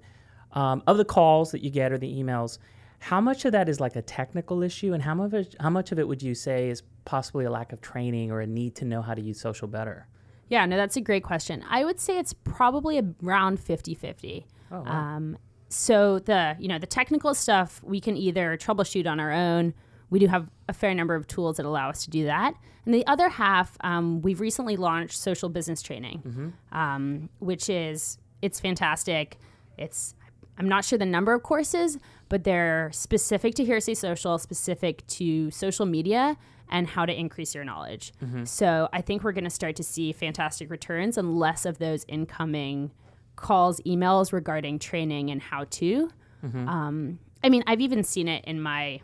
[0.52, 2.58] Um, of the calls that you get or the emails,
[2.98, 5.70] how much of that is like a technical issue, and how much of it, how
[5.70, 8.74] much of it would you say is possibly a lack of training or a need
[8.76, 10.06] to know how to use social better?
[10.48, 11.64] Yeah, no, that's a great question.
[11.70, 14.46] I would say it's probably around 50 50.
[14.72, 14.90] Oh, wow.
[14.90, 19.72] um, so the you know the technical stuff we can either troubleshoot on our own.
[20.10, 22.54] We do have a fair number of tools that allow us to do that.
[22.84, 26.76] And the other half, um, we've recently launched social business training, mm-hmm.
[26.76, 29.38] um, which is it's fantastic.
[29.76, 30.14] It's
[30.58, 31.98] I'm not sure the number of courses,
[32.28, 36.36] but they're specific to Hearsay Social, specific to social media,
[36.68, 38.12] and how to increase your knowledge.
[38.22, 38.44] Mm-hmm.
[38.44, 42.04] So I think we're going to start to see fantastic returns and less of those
[42.08, 42.90] incoming
[43.36, 46.10] calls, emails regarding training and how to.
[46.44, 46.68] Mm-hmm.
[46.68, 49.00] Um, I mean, I've even seen it in my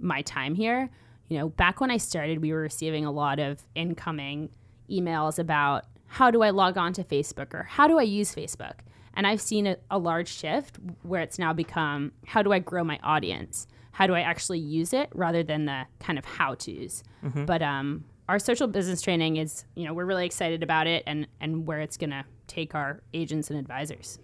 [0.00, 0.90] my time here.
[1.28, 4.50] You know, back when I started, we were receiving a lot of incoming
[4.90, 8.74] emails about how do I log on to Facebook or how do I use Facebook.
[9.14, 12.84] And I've seen a, a large shift where it's now become how do I grow
[12.84, 13.66] my audience?
[13.92, 17.02] How do I actually use it rather than the kind of how to's?
[17.24, 17.44] Mm-hmm.
[17.44, 21.26] But um, our social business training is, you know, we're really excited about it and,
[21.40, 24.18] and where it's going to take our agents and advisors.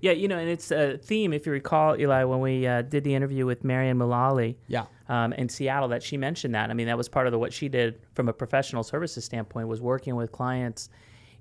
[0.00, 3.04] Yeah, you know, and it's a theme, if you recall, Eli, when we uh, did
[3.04, 4.86] the interview with Marian Mullally yeah.
[5.10, 6.70] Um, in Seattle, that she mentioned that.
[6.70, 9.66] I mean, that was part of the, what she did from a professional services standpoint
[9.66, 10.88] was working with clients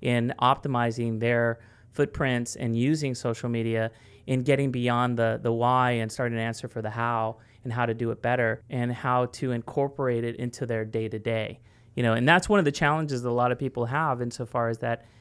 [0.01, 1.59] in optimizing their
[1.91, 3.91] footprints and using social media
[4.25, 7.85] in getting beyond the, the why and starting to answer for the how and how
[7.85, 11.59] to do it better and how to incorporate it into their day to day.
[11.95, 14.69] You know, and that's one of the challenges that a lot of people have insofar
[14.69, 15.05] as that–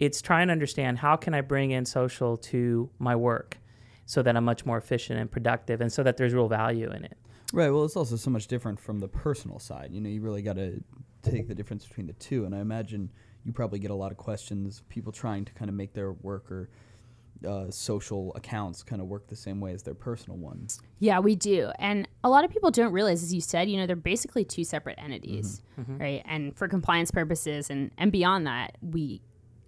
[0.00, 3.58] it's trying to understand how can I bring in social to my work
[4.06, 7.04] so that I'm much more efficient and productive and so that there's real value in
[7.04, 7.16] it.
[7.52, 7.70] Right.
[7.70, 9.90] Well, it's also so much different from the personal side.
[9.92, 10.82] You know, you really got to
[11.22, 12.44] take the difference between the two.
[12.44, 13.10] And I imagine
[13.44, 16.50] you probably get a lot of questions, people trying to kind of make their work
[16.50, 16.70] or
[17.46, 20.80] uh, social accounts kind of work the same way as their personal ones.
[20.98, 21.72] Yeah, we do.
[21.78, 24.64] And a lot of people don't realize, as you said, you know, they're basically two
[24.64, 25.92] separate entities, mm-hmm.
[25.92, 26.02] Mm-hmm.
[26.02, 26.22] right?
[26.26, 29.22] And for compliance purposes and, and beyond that, we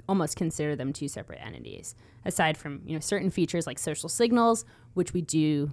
[0.09, 4.65] almost consider them two separate entities aside from you know certain features like social signals
[4.95, 5.71] which we do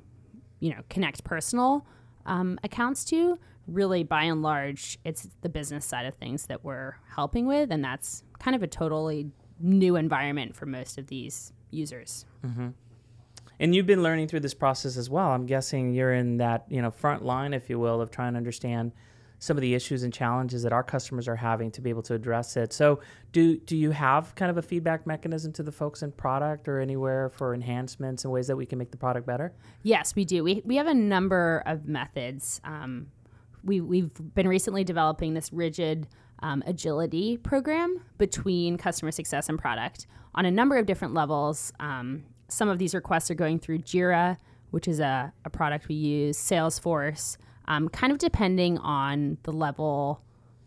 [0.59, 1.85] you know connect personal
[2.29, 3.37] um, accounts to
[3.67, 7.83] really by and large it's the business side of things that we're helping with and
[7.83, 12.69] that's kind of a totally new environment for most of these users mm-hmm.
[13.59, 16.81] and you've been learning through this process as well i'm guessing you're in that you
[16.81, 18.91] know front line if you will of trying to understand
[19.39, 22.13] some of the issues and challenges that our customers are having to be able to
[22.13, 22.73] address it.
[22.73, 22.99] So,
[23.31, 26.79] do do you have kind of a feedback mechanism to the folks in product or
[26.79, 29.53] anywhere for enhancements and ways that we can make the product better?
[29.81, 30.43] Yes, we do.
[30.43, 32.61] We we have a number of methods.
[32.63, 33.07] Um,
[33.63, 36.07] we we've been recently developing this rigid
[36.41, 41.73] um, agility program between customer success and product on a number of different levels.
[41.79, 44.37] Um, some of these requests are going through Jira,
[44.71, 47.37] which is a, a product we use, Salesforce
[47.69, 50.21] um, kind of depending on the level.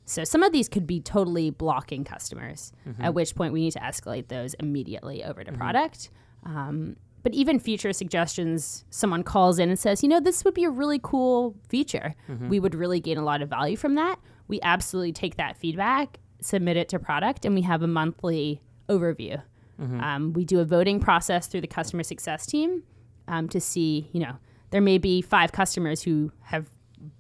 [0.05, 3.03] So some of these could be totally blocking customers, mm-hmm.
[3.03, 5.61] at which point we need to escalate those immediately over to mm-hmm.
[5.61, 6.11] product.
[6.45, 10.65] Um, but even feature suggestions, someone calls in and says, you know, this would be
[10.65, 12.15] a really cool feature.
[12.49, 14.19] We would really gain a lot of value from that.
[14.49, 19.41] We absolutely take that feedback, submit it to product, and we have a monthly overview.
[20.01, 22.83] Um, we do a voting process through the customer success team
[23.29, 24.37] um, to see, you know,
[24.71, 26.67] there may be five customers who have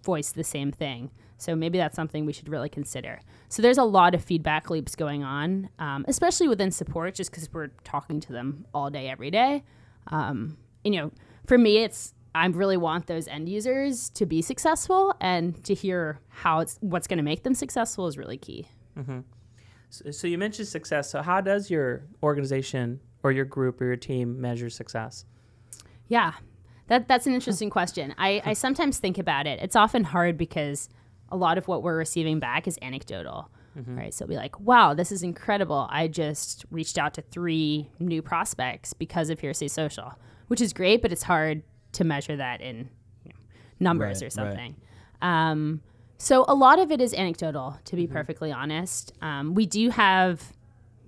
[0.02, 1.10] voiced the same thing.
[1.38, 3.20] So maybe that's something we should really consider.
[3.48, 7.52] So there's a lot of feedback loops going on, um, especially within support, just because
[7.52, 9.64] we're talking to them all day, every day.
[10.08, 11.10] Um, you know,
[11.46, 16.20] for me, it's I really want those end users to be successful, and to hear
[16.28, 18.68] how it's what's going to make them successful is really key.
[19.90, 21.10] So, so you mentioned success.
[21.10, 25.26] So how does your organization or your group or your team measure success?
[26.08, 26.32] Yeah,
[26.88, 28.14] that that's an interesting question.
[28.18, 29.60] I, I sometimes think about it.
[29.62, 30.88] It's often hard because
[31.30, 34.12] a lot of what we're receiving back is anecdotal, right?
[34.12, 35.86] So it'll be like, wow, this is incredible.
[35.90, 40.12] I just reached out to three new prospects because of Hearsay Social,
[40.48, 42.90] which is great, but it's hard to measure that in
[43.24, 43.38] you know,
[43.80, 44.32] numbers Right, or right.
[44.32, 44.76] something.
[45.22, 45.80] Um,
[46.18, 49.12] so a lot of it is anecdotal, to be perfectly honest.
[49.22, 50.52] Um, we do have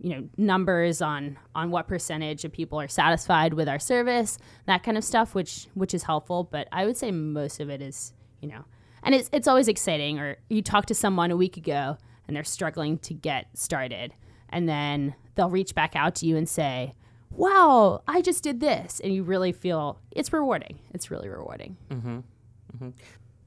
[0.05, 4.37] you know numbers on on what percentage of people are satisfied with our service
[4.67, 6.45] that kind of stuff which which is helpful.
[6.45, 8.12] But i would say most of it is
[8.43, 8.64] you know
[9.03, 10.19] and it's it's always exciting.
[10.19, 14.14] Or you talk to someone a week ago and they're struggling to get started
[14.51, 16.95] and then they'll reach back out to you and say
[17.31, 19.01] wow i just did this.
[19.03, 20.79] And you really feel it's rewarding.
[20.93, 21.77] It's really rewarding.
[21.90, 22.19] Mm-hmm.
[22.19, 22.90] Mm-hmm.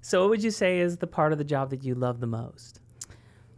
[0.02, 2.28] So what would you say is the part of the job that you love the
[2.28, 2.80] most?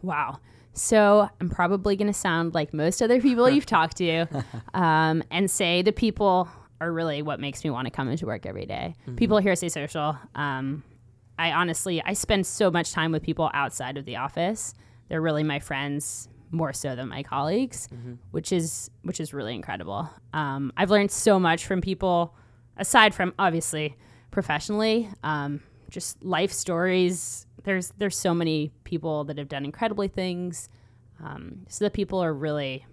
[0.02, 0.40] Wow.
[0.74, 4.26] So I'm probably going to sound like most other people you've talked to
[4.74, 6.48] um, and say the people
[6.82, 8.96] are really what makes me want to come into work every day.
[9.18, 10.18] People here say social.
[10.36, 10.84] Um,
[11.38, 14.74] I honestly, I spend so much time with people outside of the office.
[15.10, 17.88] They're really my friends more so than my colleagues,
[18.32, 20.10] which is which is really incredible.
[20.34, 22.36] Um, I've learned so much from people,
[22.78, 23.96] aside from obviously
[24.32, 27.46] professionally, um, just life stories.
[27.64, 30.70] There's there's so many people that have done incredibly things.
[31.24, 32.86] Um, so the people are really,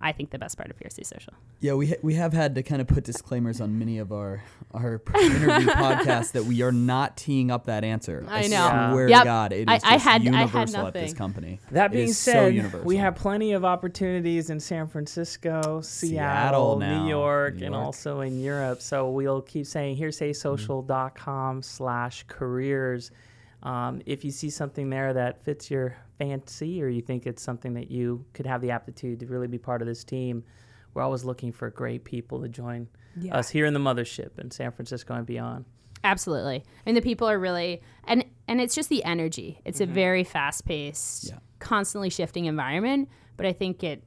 [0.00, 1.34] I think, the best part of Hearsay Social.
[1.60, 4.42] Yeah, we ha- we have had to kind of put disclaimers on many of our
[4.72, 8.24] our interview podcasts that we are not teeing up that answer.
[8.28, 8.88] I know.
[8.92, 9.18] swear Yep.
[9.20, 11.60] to God, it is I- just I had- I had universal at this company.
[11.70, 16.78] That being is so said, we have plenty of opportunities in San Francisco, Seattle, Seattle
[16.78, 18.80] now, New York, New and also in Europe.
[18.80, 23.10] So we'll keep saying hearsaysocial.com slash careers.
[23.62, 27.74] Um, if you see something there that fits your fancy or you think it's something
[27.74, 30.44] that you could have the aptitude to really be part of this team,
[30.94, 33.36] we're always looking for great people to join Yeah.
[33.36, 35.66] us here in the mothership in San Francisco and beyond.
[36.02, 36.64] Absolutely.
[36.86, 39.60] And the people are really and and it's just the energy.
[39.64, 41.38] It's a very fast-paced, Yeah.
[41.58, 44.02] constantly shifting environment, but I think it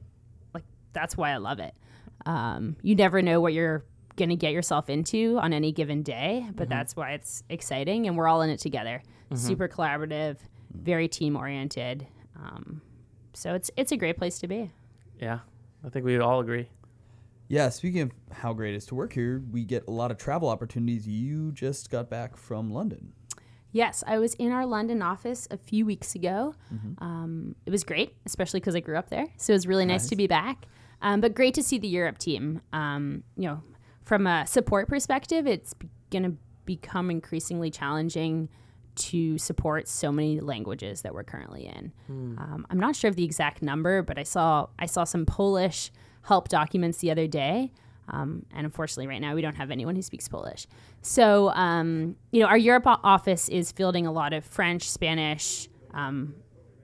[0.52, 1.74] like that's why I love it.
[2.26, 3.84] Um, you never know what you're
[4.16, 8.16] going to get yourself into on any given day, but that's why it's exciting and
[8.16, 9.02] we're all in it together.
[9.36, 10.36] Super collaborative,
[10.72, 12.06] very team-oriented.
[12.36, 12.82] Um,
[13.32, 14.70] so it's it's a great place to be.
[15.20, 15.40] Yeah,
[15.84, 16.68] I think we all agree.
[17.48, 20.16] Yeah, speaking of how great it is to work here, we get a lot of
[20.16, 21.06] travel opportunities.
[21.06, 23.12] You just got back from London.
[23.70, 26.54] Yes, I was in our London office a few weeks ago.
[26.98, 29.26] Um, it was great, especially because I grew up there.
[29.36, 30.66] So it was really nice, to be back.
[31.02, 32.60] Um, but great to see the Europe team.
[32.72, 33.62] Um, you know,
[34.04, 35.74] from a support perspective, it's
[36.10, 38.48] going to become increasingly challenging
[38.96, 41.92] to support so many languages that we're currently in.
[42.38, 45.90] Um, I'm not sure of the exact number, but I saw I saw some Polish
[46.22, 47.72] help documents the other day.
[48.08, 50.66] Um, and unfortunately, right now we don't have anyone who speaks Polish.
[51.00, 56.34] So, um, you know, our Europe office is fielding a lot of French, Spanish, um,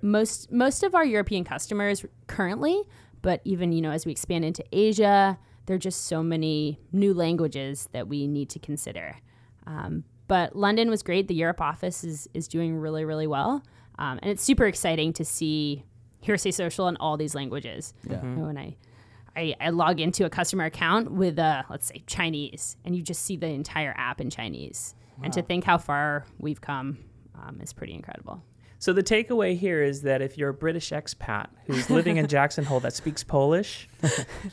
[0.02, 2.82] most most of our European customers currently,
[3.22, 7.12] but even you know as we expand into Asia, there are just so many new
[7.12, 9.16] languages that we need to consider.
[9.66, 11.26] Um, but London was great.
[11.26, 13.64] The Europe office is is doing really really well,
[13.98, 15.84] um, and it's super exciting to see
[16.20, 17.92] Hearsay Social in all these languages.
[18.08, 18.22] Yeah.
[18.22, 18.76] You know, when I,
[19.36, 23.24] I I log into a customer account with uh, let's say Chinese, and you just
[23.24, 26.98] see the entire app in Chinese, and to think how far we've come
[27.34, 28.40] um, is pretty incredible.
[28.82, 32.64] So the takeaway here is that if you're a British expat who's living in Jackson
[32.64, 33.90] Hole that speaks Polish,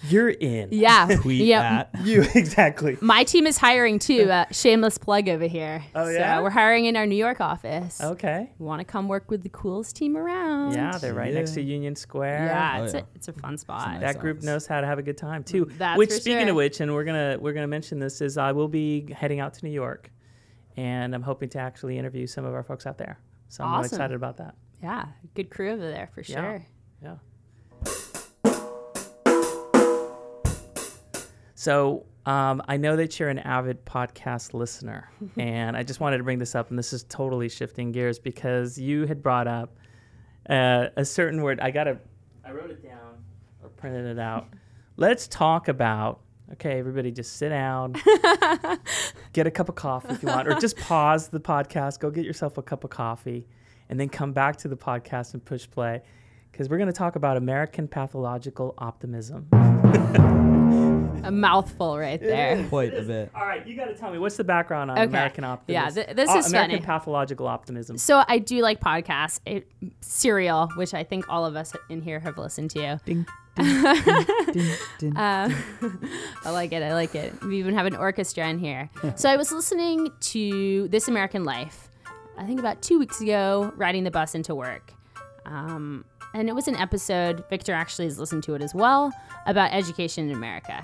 [0.09, 0.67] you're in.
[0.73, 1.85] Yeah, Tweet yeah.
[1.93, 2.01] at.
[2.05, 2.97] You exactly.
[2.99, 4.29] My team is hiring too.
[4.29, 5.81] Uh, shameless plug over here.
[5.95, 6.39] Oh, yeah?
[6.39, 8.01] So we're hiring in our New York office.
[8.01, 8.51] Okay.
[8.59, 10.73] Want to come work with the coolest team around?
[10.73, 12.47] Yeah, they're right next to Union Square.
[12.47, 12.99] Yeah, Oh, it's yeah.
[12.99, 13.87] a it's a fun spot.
[13.93, 14.45] nice That group office.
[14.45, 15.69] knows how to have a good time too.
[15.77, 16.49] That's which, for speaking sure.
[16.49, 19.53] of which, and we're gonna we're gonna mention this is I will be heading out
[19.53, 20.11] to New York,
[20.75, 23.19] and I'm hoping to actually interview some of our folks out there.
[23.49, 23.85] So I'm Awesome.
[23.85, 24.55] excited about that.
[24.81, 25.05] Yeah,
[25.35, 26.65] good crew over there for sure.
[27.01, 27.15] Yeah.
[31.55, 36.23] So um, I know that you're an avid podcast listener, and I just wanted to
[36.23, 36.69] bring this up.
[36.69, 39.75] And this is totally shifting gears because you had brought up
[40.49, 41.59] uh, a certain word.
[41.59, 41.97] I gotta,
[42.45, 43.23] I wrote it down
[43.63, 44.47] or printed it out.
[44.97, 46.21] Let's talk about.
[46.53, 47.93] Okay, everybody, just sit down,
[49.33, 52.23] get a cup of coffee if you want, or just pause the podcast, go get
[52.23, 53.45] yourself a cup of coffee,
[53.89, 56.01] and then come back to the podcast and push play
[56.51, 59.45] because we're going to talk about American pathological optimism.
[61.25, 62.63] A mouthful right there.
[62.69, 63.29] Quite a bit.
[63.35, 65.05] All right, you got to tell me what's the background on Okay.
[65.07, 65.97] American optimism?
[65.97, 66.85] Yeah, th- this Uh, is American funny.
[66.85, 67.97] pathological optimism.
[67.97, 69.41] So I do like podcasts.
[69.45, 73.01] It, Serial, which I think all of us in here have listened to.
[73.03, 73.25] Ding,
[73.57, 75.49] Uh,
[76.45, 76.83] I like it.
[76.83, 77.33] I like it.
[77.43, 78.89] We even have an orchestra in here.
[79.15, 81.89] so I was listening to This American Life,
[82.37, 84.93] I think about two weeks ago, riding the bus into work.
[85.45, 89.11] Um, and it was an episode, Victor actually has listened to it as well,
[89.47, 90.83] about education in America.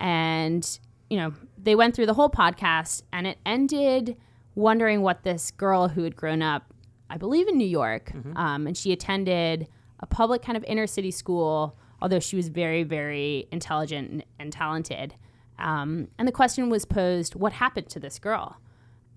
[0.00, 0.78] And,
[1.10, 4.16] you know, they went through the whole podcast and it ended
[4.54, 6.74] wondering what this girl who had grown up,
[7.08, 9.68] I believe in New York, um, and she attended
[10.00, 14.52] a public kind of inner city school, although she was very, very intelligent and, and
[14.52, 15.14] talented.
[15.58, 18.56] Um, and the question was posed, what happened to this girl?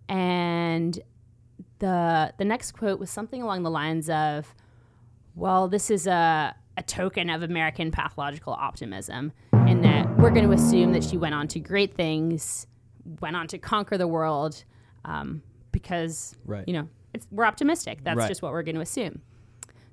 [0.10, 1.00] And
[1.80, 4.54] the the next quote was something along the lines of,
[5.36, 9.32] "Well, this is a a token of American pathological optimism,
[9.67, 12.65] in that we're going to assume that she went on to great things,
[13.22, 14.63] went on to conquer the world,
[15.06, 15.41] um,
[15.72, 16.63] because Right.
[16.67, 18.04] you know it's, we're optimistic.
[18.04, 18.28] That's Right.
[18.28, 19.22] just what we're going to assume."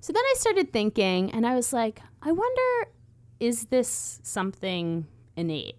[0.01, 2.91] So then I started thinking, and I was like, I wonder,
[3.39, 5.77] is this something innate?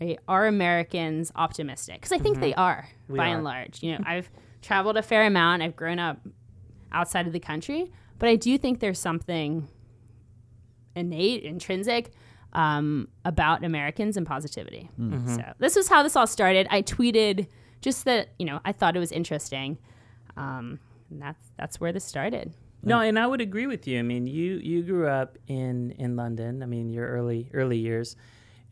[0.00, 0.18] Right?
[0.26, 1.96] Are Americans optimistic?
[1.96, 3.34] Because I think they are, We by are.
[3.36, 3.82] and large.
[3.82, 4.30] You know, I've
[4.62, 5.62] traveled a fair amount.
[5.62, 6.18] I've grown up
[6.92, 9.68] outside of the country, but I do think there's something
[10.96, 12.12] innate, intrinsic
[12.52, 14.90] um, about Americans and positivity.
[15.26, 16.66] So this is how this all started.
[16.70, 17.46] I tweeted
[17.80, 19.78] just that you know I thought it was interesting,
[20.36, 20.78] um,
[21.10, 22.52] and that's that's where this started.
[22.82, 23.98] No, and I would agree with you.
[23.98, 26.62] I mean, you you grew up in in London.
[26.62, 28.16] I mean, your early early years,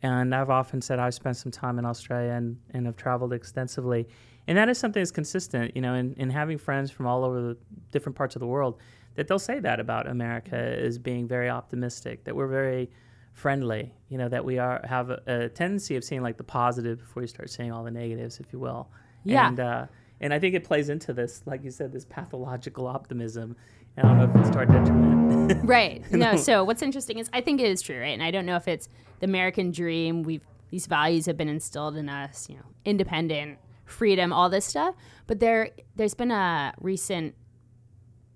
[0.01, 4.07] and I've often said I've spent some time in Australia and and have traveled extensively,
[4.47, 5.75] and that is something that's consistent.
[5.75, 7.57] You know, in, in having friends from all over the
[7.91, 8.79] different parts of the world,
[9.15, 12.89] that they'll say that about America as being very optimistic, that we're very
[13.33, 13.93] friendly.
[14.09, 17.23] You know, that we are have a, a tendency of seeing like the positive before
[17.23, 18.89] you start seeing all the negatives, if you will.
[19.23, 19.47] Yeah.
[19.47, 19.85] And uh,
[20.19, 23.55] and I think it plays into this, like you said, this pathological optimism.
[23.97, 25.63] And I don't know if it's to our detriment.
[25.63, 26.09] right.
[26.11, 28.13] No so what's interesting is i think it is true right?
[28.13, 28.87] And i don't know if it's
[29.19, 34.31] the american dream we've these values have been instilled in us you know independent freedom
[34.31, 34.95] all this stuff
[35.27, 37.35] but there there's been a recent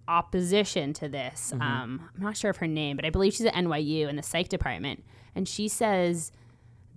[0.07, 1.51] opposition to this.
[1.53, 4.23] Um, i'm not sure of her name but i believe she's at nyu in the
[4.23, 6.31] psych department and she says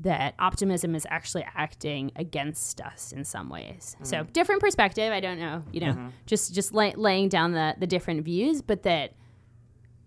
[0.01, 3.97] that optimism is actually acting against us in some ways.
[4.03, 5.13] So different perspective.
[5.13, 8.85] I don't know, you know, just just lay, laying down the the different views, but
[8.85, 9.15] that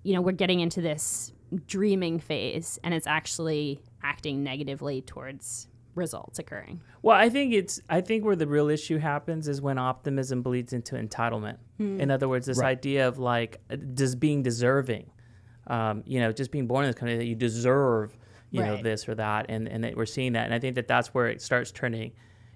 [0.04, 1.34] you know we're getting into this
[1.68, 6.80] dreaming phase, and it's actually acting negatively towards results occurring.
[7.02, 10.72] well, I think it's I think where the real issue happens is when optimism bleeds
[10.72, 11.58] into entitlement.
[11.80, 12.70] In other words, this Right.
[12.78, 15.10] idea of like uh, just being deserving,
[15.68, 18.16] um, you know, just being born in this country that you deserve,
[18.52, 20.88] you know, this or that, and and that we're seeing that, and I think that
[20.88, 22.12] that's where it starts turning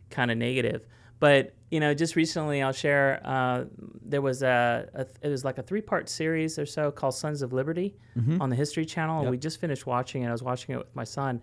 [0.09, 0.85] kind of negative.
[1.19, 3.21] But you know, just recently, I'll share.
[3.23, 3.65] Uh,
[4.03, 7.41] there was a, a it was like a three part series or so called Sons
[7.41, 7.95] of Liberty
[8.41, 9.31] on the History Channel, and Yep.
[9.31, 10.27] we just finished watching it.
[10.27, 11.41] I was watching it with my son,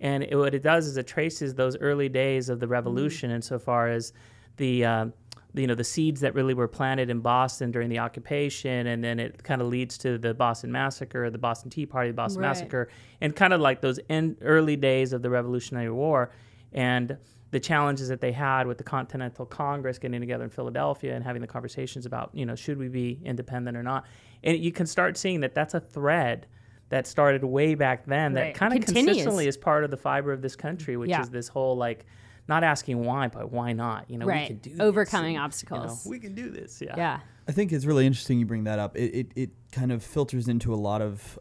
[0.00, 3.88] and it, what it does is it traces those early days of the revolution insofar
[3.88, 4.12] as
[4.56, 5.12] the um,
[5.54, 9.18] you know the seeds that really were planted in Boston during the occupation, and then
[9.18, 12.48] it kind of leads to the Boston Massacre, the Boston Tea Party, the Boston Right.
[12.48, 12.88] Massacre,
[13.20, 16.32] and kind of like those end, early days of the Revolutionary War,
[16.72, 17.16] and
[17.50, 21.40] the challenges that they had with the Continental Congress getting together in Philadelphia and having
[21.42, 24.06] the conversations about you know should we be independent or not,
[24.44, 26.46] and you can start seeing that that's a thread
[26.90, 30.42] that started way back then that kind of consistently is part of the fiber of
[30.42, 31.22] this country, which Yeah.
[31.22, 32.04] is this whole like
[32.50, 34.10] not asking why, but why not?
[34.10, 34.46] You know, we right.
[34.48, 36.04] can do this, Overcoming and, you know, obstacles.
[36.04, 36.82] we can do this.
[36.82, 36.94] Yeah.
[36.96, 37.20] yeah.
[37.48, 38.96] I think it's really interesting you bring that up.
[38.96, 41.38] It, it, it kind of filters into a lot of,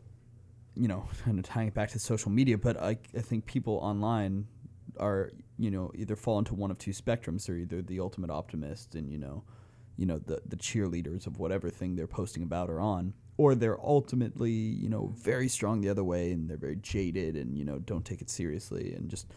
[0.75, 3.75] you know, kind of tying it back to social media, but I, I think people
[3.81, 4.47] online
[4.97, 7.45] are, you know, either fall into one of two spectrums.
[7.45, 9.43] They're either the ultimate optimist and, you know,
[9.97, 13.79] you know, the, the cheerleaders of whatever thing they're posting about or on, or they're
[13.83, 17.79] ultimately, you know, very strong the other way and they're very jaded and, you know,
[17.79, 19.27] don't take it seriously and just,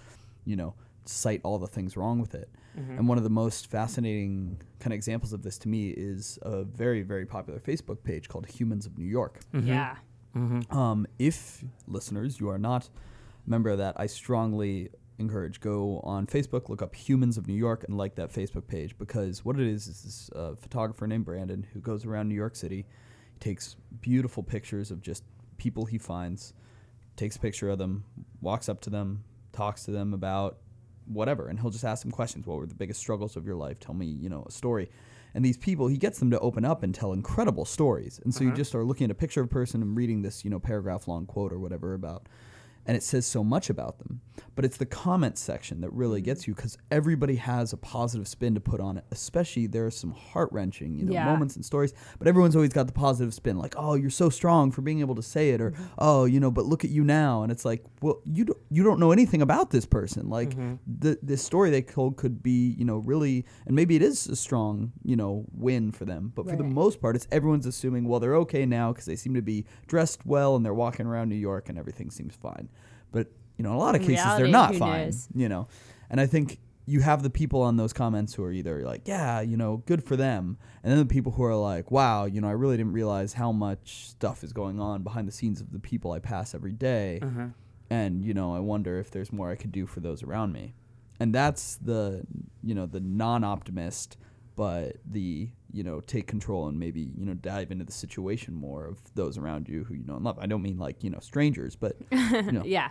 [0.44, 0.74] you know,
[1.05, 2.48] cite all the things wrong with it.
[2.96, 6.64] And one of the most fascinating kind of examples of this to me is a
[6.64, 9.40] very, very popular Facebook page called Humans of New York.
[9.53, 9.96] Yeah.
[10.70, 12.88] Um, if listeners, you are not
[13.46, 14.88] a member of that, I strongly
[15.18, 18.96] encourage go on Facebook, look up Humans of New York, and like that Facebook page
[18.98, 22.57] because what it is is this uh, photographer named Brandon who goes around New York
[22.57, 22.86] City,
[23.38, 25.24] takes beautiful pictures of just
[25.59, 26.55] people he finds,
[27.16, 28.05] takes a picture of them,
[28.40, 30.57] walks up to them, talks to them about
[31.07, 32.46] whatever, and he'll just ask them questions.
[32.46, 33.80] What were the biggest struggles of your life?
[33.80, 34.88] Tell me, you know, a story.
[35.34, 38.20] And these people, he gets them to open up and tell incredible stories.
[38.24, 38.57] And so you uh-huh.
[38.57, 41.09] just are looking at a picture of a person and reading this, you know, paragraph
[41.09, 42.28] long quote or whatever about
[42.86, 44.20] and it says so much about them.
[44.54, 46.26] But it's the comment section that really mm-hmm.
[46.26, 49.04] gets you because everybody has a positive spin to put on it.
[49.10, 51.24] Especially there are some heart wrenching, you know, Yeah.
[51.24, 51.94] moments and stories.
[52.18, 55.14] But everyone's always got the positive spin, like, "Oh, you're so strong for being able
[55.14, 55.84] to say it," or mm-hmm.
[55.98, 58.82] "Oh, you know, but look at you now." And it's like, well, you don't you
[58.82, 60.28] don't know anything about this person.
[60.28, 60.74] Like mm-hmm.
[60.86, 64.36] the this story they told could be, you know, really, and maybe it is a
[64.36, 66.32] strong, you know, win for them.
[66.34, 69.34] But for the most part, it's everyone's assuming, well, they're okay now because they seem
[69.34, 72.68] to be dressed well and they're walking around New York and everything seems fine.
[73.12, 75.04] But you know, in a lot of In cases, they're not fine.
[75.06, 75.28] knows?
[75.34, 75.68] You know,
[76.10, 79.40] and I think you have the people on those comments who are either like, yeah,
[79.40, 82.48] you know, good for them, and then the people who are like, wow, you know,
[82.48, 85.78] I really didn't realize how much stuff is going on behind the scenes of the
[85.78, 87.20] people I pass every day.
[87.22, 87.46] Uh-huh.
[87.88, 90.74] and you know, I wonder if there's more I could do for those around me.
[91.20, 92.24] And that's the
[92.64, 94.16] you know the non-optimist,
[94.56, 98.86] but the you know take control and maybe you know dive into the situation more
[98.86, 100.38] of those around you who you know and love.
[100.40, 102.62] I don't mean like you know strangers, but you know.
[102.66, 102.88] Yeah.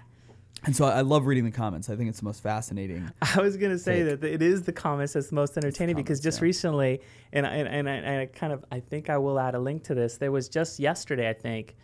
[0.64, 1.90] And so I I love reading the comments.
[1.90, 3.12] I think it's the most fascinating.
[3.36, 4.20] I was gonna say Take.
[4.22, 6.44] that it is the comments that's the most entertaining because comments, just yeah.
[6.46, 7.02] recently,
[7.34, 9.60] and I- and and I, and I kind of I think I will add a
[9.60, 10.18] link to this.
[10.18, 11.76] There was just yesterday, I think,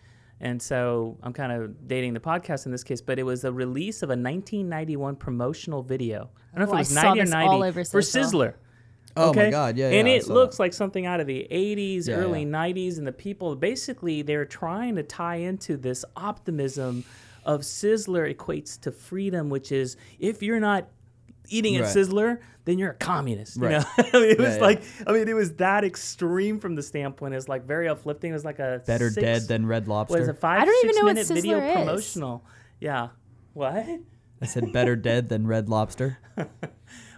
[0.41, 3.51] and so I'm kind of dating the podcast in this case, but it was a
[3.51, 6.29] release of a 1991 promotional video.
[6.53, 7.83] I don't know Oh, if it oh, was saw 90 or this 90 all over
[7.83, 8.39] for social.
[8.41, 8.53] Sizzler.
[9.19, 10.63] Oh my God, yeah, And yeah, I it looks that.
[10.63, 12.47] like something out of the 80s, Yeah, early yeah.
[12.49, 17.03] 90s, and the people basically they're trying to tie into this optimism
[17.47, 20.87] of Sizzler equates to freedom, which is if you're not
[21.49, 21.95] eating at Right.
[21.95, 23.55] Sizzler, then you're a communist.
[23.55, 24.61] You know, I mean, it Yeah, was yeah.
[24.61, 27.33] like I mean, it was that extreme from the standpoint.
[27.33, 28.31] It's like very uplifting.
[28.31, 30.29] It was like a Better six, dead than Red what is Lobster.
[30.31, 31.73] it five I don't even six know what minute video is.
[31.73, 32.43] promotional.
[32.81, 33.07] Yeah.
[33.53, 33.85] What?
[34.41, 36.19] I said better dead than Red Lobster.
[36.37, 36.45] I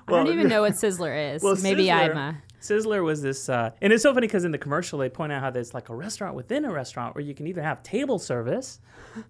[0.07, 1.41] don't even know what Sizzler is.
[1.43, 2.41] Well, Maybe Sizzler, I'm a.
[2.61, 5.41] Sizzler was this, uh, and it's so funny because in the commercial they point out
[5.41, 8.79] how there's like a restaurant within a restaurant where you can either have table service,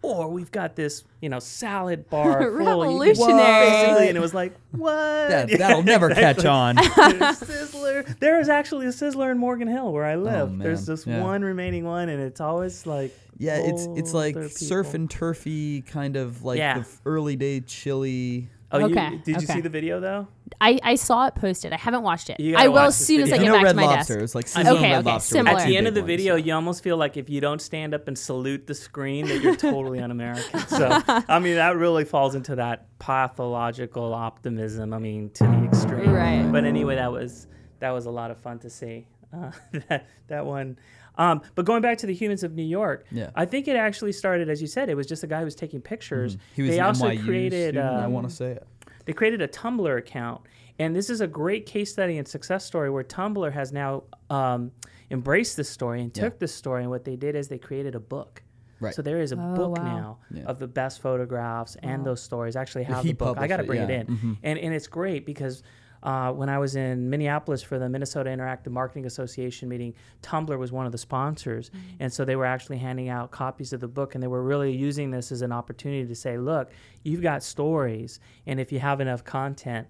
[0.02, 2.52] or we've got this, you know, salad bar full.
[2.52, 3.70] Revolutionary.
[3.70, 4.92] Basically, and it was like, what?
[4.94, 6.78] That, that'll never catch on.
[6.78, 8.18] Sizzler.
[8.20, 10.58] There is actually a Sizzler in Morgan Hill where I live.
[10.58, 10.96] There's man.
[10.96, 11.24] this Yeah.
[11.24, 15.02] one remaining one, and it's always like, Yeah, it's it's like older surf people.
[15.02, 16.76] and turfy kind of like Yeah.
[16.76, 18.50] the f- early day chili.
[18.72, 20.28] Oh, Okay, you, did you see the video though?
[20.62, 21.74] I, I saw it posted.
[21.74, 22.38] I haven't watched it.
[22.56, 24.16] I will as soon as I get you know back Red to my Lobster?
[24.16, 24.24] desk.
[24.24, 25.36] It's like Okay, sizzling okay, Lobster.
[25.36, 25.58] similar.
[25.60, 26.46] At the end of the ones, video, yeah.
[26.46, 29.56] you almost feel like if you don't stand up and salute the screen, that you're
[29.56, 30.60] totally un-American.
[30.68, 34.94] So, I mean, that really falls into that pathological optimism.
[34.94, 36.12] I mean, to the extreme.
[36.12, 36.52] Right.
[36.52, 37.48] But anyway, that was
[37.80, 39.08] that was a lot of fun to see.
[39.34, 39.52] Uh,
[39.90, 40.78] that that one.
[41.20, 43.30] Um, but going back to the humans of New York, Yeah.
[43.36, 45.54] I think it actually started, as you said, it was just a guy who was
[45.56, 46.36] taking pictures.
[46.38, 46.44] Mm-hmm.
[46.56, 47.70] He was they an also NYU created.
[47.76, 48.66] student, I um, want to say it.
[49.06, 50.42] they created a Tumblr account,
[50.80, 54.72] and this is a great case study and success story where Tumblr has now um,
[55.12, 56.24] embraced this story and Yeah.
[56.24, 58.42] took this story, and what they did is they created a book.
[58.80, 58.94] Right.
[58.96, 59.84] So there is a Oh, book wow.
[59.84, 60.44] now Yeah.
[60.46, 62.56] of the best photographs and those stories.
[62.56, 63.38] Actually have he the book.
[63.38, 64.04] I got to published it, bring yeah.
[64.04, 65.64] it in, and and it's great because.
[66.02, 69.94] Uh, when I was in Minneapolis for the Minnesota Interactive Marketing Association meeting,
[70.24, 71.72] Tumblr was one of the sponsors.
[72.00, 74.72] And so they were actually handing out copies of the book, and they were really
[74.72, 76.72] using this as an opportunity to say, look,
[77.04, 79.88] you've got stories, and if you have enough content,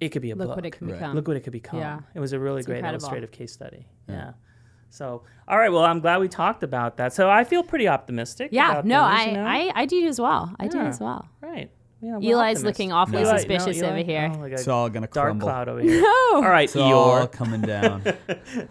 [0.00, 0.56] it could be a Look book.
[0.56, 0.94] what it can Right.
[0.94, 1.14] become.
[1.16, 1.80] Look what it could become.
[1.80, 2.00] Yeah.
[2.14, 3.02] It was a really It's great incredible.
[3.04, 3.86] illustrative case study.
[4.08, 4.32] Yeah.
[4.88, 5.70] So, all right.
[5.70, 7.12] Well, I'm glad we talked about that.
[7.12, 8.48] So I feel pretty optimistic.
[8.52, 9.44] yeah, about no, things, I, you know?
[9.44, 10.54] I, I do as well.
[10.58, 11.28] I do as well.
[11.40, 11.70] Right.
[12.02, 12.64] Yeah, we're Eli's optimists.
[12.64, 13.88] looking awfully Eli- no, suspicious Eli?
[13.88, 14.32] over here.
[14.34, 15.46] Oh, like It's all gonna dark crumble.
[15.48, 16.00] cloud over here.
[16.00, 16.30] No.
[16.34, 18.02] All right, It's all coming down.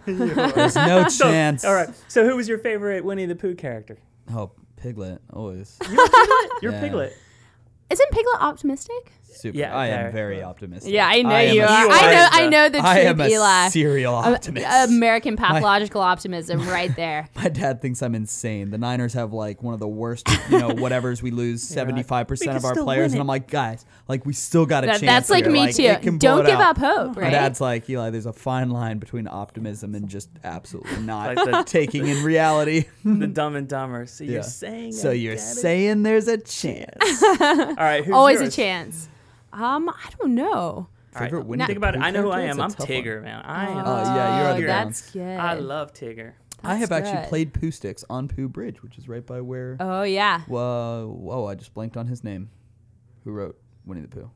[0.06, 1.64] There's no So, chance.
[1.64, 1.88] all right.
[2.08, 3.98] So, who was your favorite Winnie the Pooh character?
[4.32, 5.78] Oh, Piglet, always.
[6.62, 6.80] Your Yeah.
[6.80, 7.12] Piglet.
[7.90, 9.12] Isn't Piglet optimistic?
[9.32, 9.58] Super.
[9.58, 10.92] Yeah, I am very optimistic.
[10.92, 11.66] Yeah, I know I you are.
[11.68, 12.10] I know.
[12.10, 13.68] the- I know the truth, I am a Eli.
[13.68, 14.66] serial optimist.
[14.90, 17.28] American pathological optimism, right there.
[17.36, 18.70] My dad thinks I'm insane.
[18.70, 21.22] The Niners have like one of the worst, you know, whatever's.
[21.22, 23.20] We lose seventy five percent of our players, and.
[23.20, 25.02] I'm like, guys, like we still got a That- chance.
[25.02, 25.52] that's like here.
[25.52, 26.18] me it too.
[26.18, 26.76] Don't give out.
[26.76, 27.30] up hope, My right?
[27.30, 31.62] dad's like, Eli, there's a fine line between optimism and just absolutely not Like the-
[31.64, 32.84] taking in reality.
[33.04, 34.06] the Dumb and Dumber.
[34.06, 34.92] So you're saying.
[34.92, 35.46] So I you're get it?
[35.46, 36.96] saying there's a chance.
[37.22, 38.04] All right.
[38.04, 38.52] Who's Always yours?
[38.54, 39.08] a chance.
[39.52, 40.50] Um, I don't know.
[40.52, 42.00] All right, Favorite Winnie Think about it.
[42.02, 42.50] I know who I am.
[42.52, 42.98] I'm That's a tough one.
[43.02, 43.42] Tigger, man.
[43.44, 43.78] I am.
[43.84, 44.66] Oh, yeah, you're on the Tigger.
[44.66, 45.38] That's good.
[45.38, 46.32] I love Tigger.
[46.62, 49.76] I have That's actually played Pooh Sticks on Pooh Bridge, which is right by where.
[49.80, 50.42] Oh yeah.
[50.42, 51.46] Whoa, whoa!
[51.46, 52.50] I just blanked on his name.
[53.24, 54.30] Who wrote Winnie the Pooh?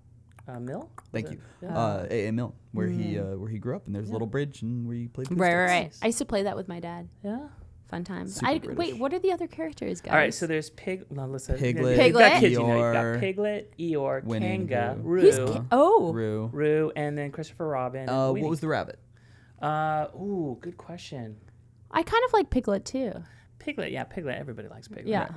[0.48, 0.90] uh, Mill.
[1.12, 1.38] Thank you.
[1.62, 1.78] Yeah.
[1.78, 2.26] Uh, A.
[2.28, 2.32] A.
[2.32, 3.34] Milne, where he Mm.
[3.34, 5.28] uh, where he grew up, and there's a little bridge and where he played.
[5.30, 5.96] Right, right, right.
[6.02, 7.08] I used to play that with my dad.
[7.22, 7.46] yeah.
[7.88, 8.36] Fun times.
[8.36, 8.78] Super I British.
[8.78, 8.98] wait.
[8.98, 10.12] What are the other characters, guys?
[10.12, 11.04] All right, so there's Pig.
[11.10, 11.56] No, listen.
[11.58, 12.84] Piglet, You've got kids, you know.
[12.84, 15.22] You've got Piglet, Eeyore, Winnie, Kanga, Roo.
[15.22, 16.50] Roo, Ki- oh Rue.
[16.52, 18.08] Roo, and then Christopher Robin.
[18.08, 18.98] Uh, what was the rabbit?
[19.60, 21.36] Uh, ooh, good question.
[21.90, 23.12] I kind of like Piglet too.
[23.58, 24.38] Piglet, yeah, Piglet.
[24.38, 25.06] Everybody likes Piglet.
[25.06, 25.28] Yeah.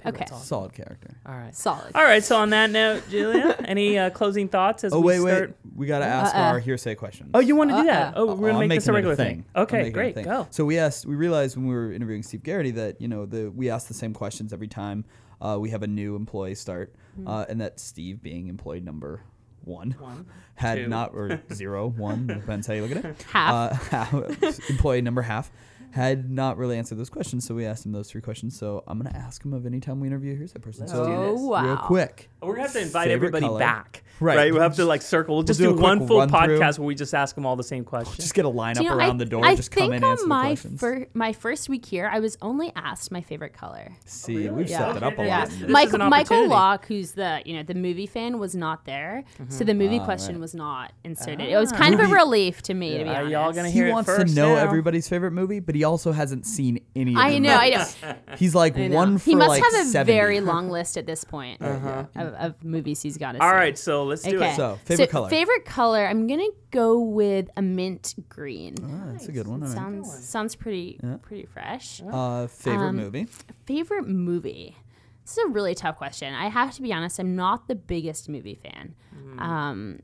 [0.00, 0.34] Piglet's Okay.
[0.34, 0.46] awesome.
[0.46, 1.16] Solid character.
[1.26, 1.54] All right.
[1.54, 1.92] Solid.
[1.94, 2.22] All right.
[2.24, 5.48] So on that note, Julia, any uh, closing thoughts as Oh we wait, start?
[5.50, 5.56] wait.
[5.76, 6.40] We gotta ask Uh-uh.
[6.42, 7.30] our hearsay questions.
[7.34, 8.14] Oh, you want to do that?
[8.16, 8.20] Uh-uh.
[8.22, 9.36] Oh, we're gonna I'm make this a making it regular thing.
[9.42, 9.44] thing.
[9.62, 10.14] Okay, making it a great.
[10.14, 10.24] thing.
[10.24, 10.46] Go.
[10.50, 13.50] So we asked, we realized when we were interviewing Steve Garrity that you know the
[13.50, 15.04] we asked the same questions every time
[15.40, 17.26] uh, we have a new employee start, Hmm.
[17.28, 19.22] uh, and that Steve, being employee number
[19.64, 20.88] one, One, had two.
[20.88, 23.22] not or zero, one depends how you look at it.
[23.30, 23.92] Half.
[23.92, 25.50] Uh, half employee number half
[25.92, 28.58] had not really answered those questions, so we asked him those three questions.
[28.58, 30.82] So I'm gonna ask him of any time we interview a that person.
[30.82, 31.40] Let's so do oh this.
[31.42, 31.64] wow.
[31.64, 33.58] real quick, We're gonna have to invite Favorite everybody color.
[33.58, 34.02] back.
[34.22, 34.36] Right.
[34.36, 34.52] Right.
[34.52, 35.36] We'll have to like circle.
[35.36, 36.58] We'll just do do, one full run-through.
[36.58, 38.18] podcast where we just ask them all the same questions.
[38.18, 39.44] just get a lineup Do you know, around I, the door.
[39.46, 40.78] I just come in, on answer the my questions.
[40.80, 43.92] fir- my first week here, I was only asked my favorite color.
[44.04, 44.50] See, Really?
[44.50, 44.78] we've Yeah.
[44.92, 45.48] set that up a Okay, Yeah, lot.
[45.48, 46.48] This is Michael an Michael.
[46.48, 50.04] Locke, who's the you know the movie fan, was not there, so the movie Ah,
[50.04, 50.40] question right.
[50.42, 51.40] was not inserted.
[51.48, 51.76] it was Ah.
[51.78, 54.14] kind of a relief to me, to be Are y'all gonna He hear it wants
[54.14, 54.60] to know now.
[54.60, 57.12] everybody's favorite movie, but he also hasn't seen any.
[57.14, 57.96] Of I know, I movies.
[58.02, 58.14] know.
[58.36, 59.62] He's like I one for he must
[59.94, 62.04] have a very long list at this point Uh-huh.
[62.34, 63.42] Of, of movies he's got to see.
[63.44, 64.52] All right, so let's do Okay.
[64.52, 64.56] it.
[64.56, 65.28] So, favorite color.
[65.30, 66.06] Favorite color.
[66.06, 68.74] I'm gonna go with a mint green.
[68.82, 69.62] Ah, that's a good one.
[69.62, 69.74] all right.
[69.76, 71.16] Sounds sounds pretty Yeah.
[71.22, 72.02] pretty fresh.
[72.10, 73.26] Uh, favorite Um, movie?
[73.66, 74.76] Favorite movie.
[75.24, 76.34] This is a really tough question.
[76.34, 77.18] I have to be honest.
[77.20, 78.94] I'm not the biggest movie fan.
[79.38, 80.00] Um,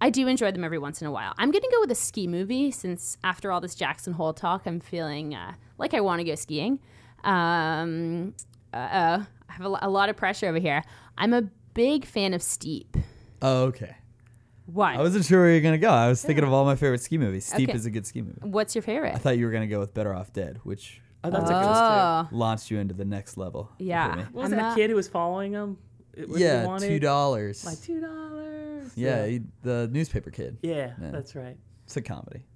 [0.00, 1.32] I do enjoy them every once in a while.
[1.38, 4.80] I'm gonna go with a ski movie since after all this Jackson Hole talk, I'm
[4.80, 6.80] feeling uh, like I want to go skiing.
[7.22, 8.34] Um,
[8.72, 10.82] uh, uh, I have a, a lot of pressure over here.
[11.16, 11.44] I'm a
[11.74, 12.96] big fan of Steep.
[13.42, 13.96] Oh, okay.
[14.66, 14.94] Why?
[14.94, 15.90] I wasn't sure where you're gonna go.
[15.90, 17.44] I was thinking of all my favorite ski movies.
[17.44, 17.76] Steep Okay.
[17.76, 18.38] is a good ski movie.
[18.42, 19.14] What's your favorite?
[19.14, 21.54] I thought you were gonna go with Better Off Dead, which Oh, that's a good
[21.54, 21.66] one.
[21.66, 23.70] oh, launched you into the next level.
[23.76, 24.14] for Yeah.
[24.14, 24.22] me.
[24.32, 25.76] What was I'm that not- kid who was following him?
[26.14, 26.88] It- what he Yeah, wanted?
[26.88, 27.64] two dollars.
[27.64, 28.92] Like two dollars.
[28.96, 30.58] Yeah, he, the newspaper kid.
[30.62, 31.10] yeah, Yeah.
[31.10, 31.56] that's right.
[31.84, 32.46] It's a comedy.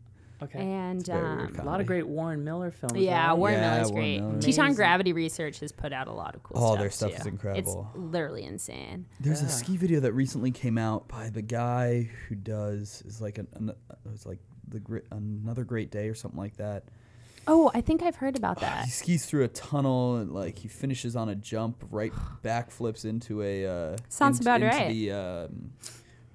[0.42, 0.58] Okay.
[0.60, 2.96] and It's very weird um, a lot of great Warren Miller films.
[2.96, 3.32] yeah, right?
[3.38, 4.20] Warren Yeah, Miller's Warren great.
[4.20, 4.40] Miller.
[4.40, 6.62] Teton Gravity Research has put out a lot of cool stuff.
[6.64, 6.80] All stuff.
[6.80, 7.16] their stuff too.
[7.16, 7.90] is incredible.
[7.94, 9.06] It's literally insane.
[9.18, 9.48] There's Yeah.
[9.48, 13.48] a ski video that recently came out by the guy who does is like an,
[13.54, 13.72] an
[14.14, 16.84] it's like the gr- another great day or something like that.
[17.50, 18.84] Oh, I think I've heard about that.
[18.84, 22.12] He skis through a tunnel and like he finishes on a jump, right
[22.42, 24.88] back flips into a uh, Sounds into, about into right.
[24.90, 25.72] The um,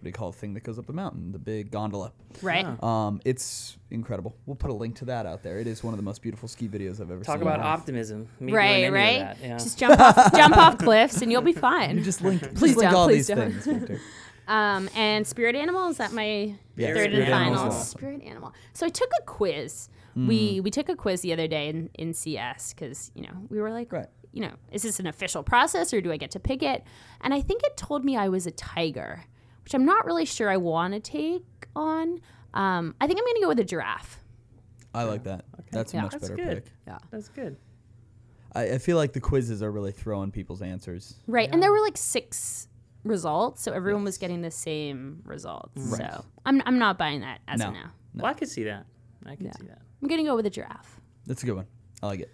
[0.03, 1.31] what do you call the thing that goes up the mountain?
[1.31, 2.11] The big gondola.
[2.41, 2.65] Right?
[2.65, 2.75] Yeah.
[2.81, 4.35] Um, it's incredible.
[4.45, 5.59] We'll put a link to that out there.
[5.59, 7.35] It is one of the most beautiful ski videos I've ever Talk seen.
[7.35, 7.79] Talk about in my life.
[7.79, 8.27] optimism.
[8.41, 9.19] Me Right, right.
[9.19, 9.57] that, Yeah.
[9.57, 11.97] Just jump off, jump off cliffs, and you'll be fine.
[11.99, 13.51] You just link, Please just link all please these don't.
[13.51, 14.01] things, Victor.
[14.45, 17.97] Um, and Spirit Animal is that my Yeah, third and final awesome.
[17.97, 18.51] Spirit Animal.
[18.73, 19.87] So I took a quiz.
[20.17, 23.61] We we took a quiz the other day in, in CS because you know we
[23.61, 24.07] were like, Right.
[24.33, 26.83] you know, is this an official process or do I get to pick it?
[27.21, 29.23] And I think it told me I was a tiger,
[29.63, 31.43] which I'm not really sure I want to take
[31.75, 32.19] on.
[32.53, 34.19] Um, I think I'm going to go with a giraffe.
[34.93, 35.45] I like that.
[35.71, 36.01] That's a Yeah.
[36.03, 36.63] much That's better good.
[36.65, 36.73] pick.
[36.87, 36.97] Yeah.
[37.09, 37.57] That's good.
[38.55, 41.15] I, I feel like the quizzes are really throwing people's answers.
[41.27, 41.49] Right.
[41.51, 42.67] And there were like six
[43.03, 45.71] results, so everyone was getting the same results.
[45.75, 46.11] Right.
[46.11, 47.69] So I'm, I'm not buying that as No.
[47.69, 47.91] of now.
[48.13, 48.23] No.
[48.23, 48.85] Well, I could see that.
[49.25, 49.51] I could Yeah.
[49.59, 49.79] see that.
[50.01, 50.99] I'm going to go with a giraffe.
[51.25, 51.65] That's a good one.
[52.03, 52.29] I like it.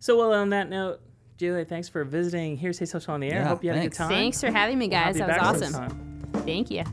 [0.00, 1.00] So, well, on that note,
[1.36, 3.42] Julia, thanks for visiting Hearsay Social on the Air.
[3.42, 4.08] Yeah, Hope you had a good time.
[4.08, 5.16] Thanks for having me, We'll guys.
[5.16, 5.42] that was back
[5.78, 6.09] awesome.
[6.40, 6.46] Sometime.
[6.46, 6.84] Thank you.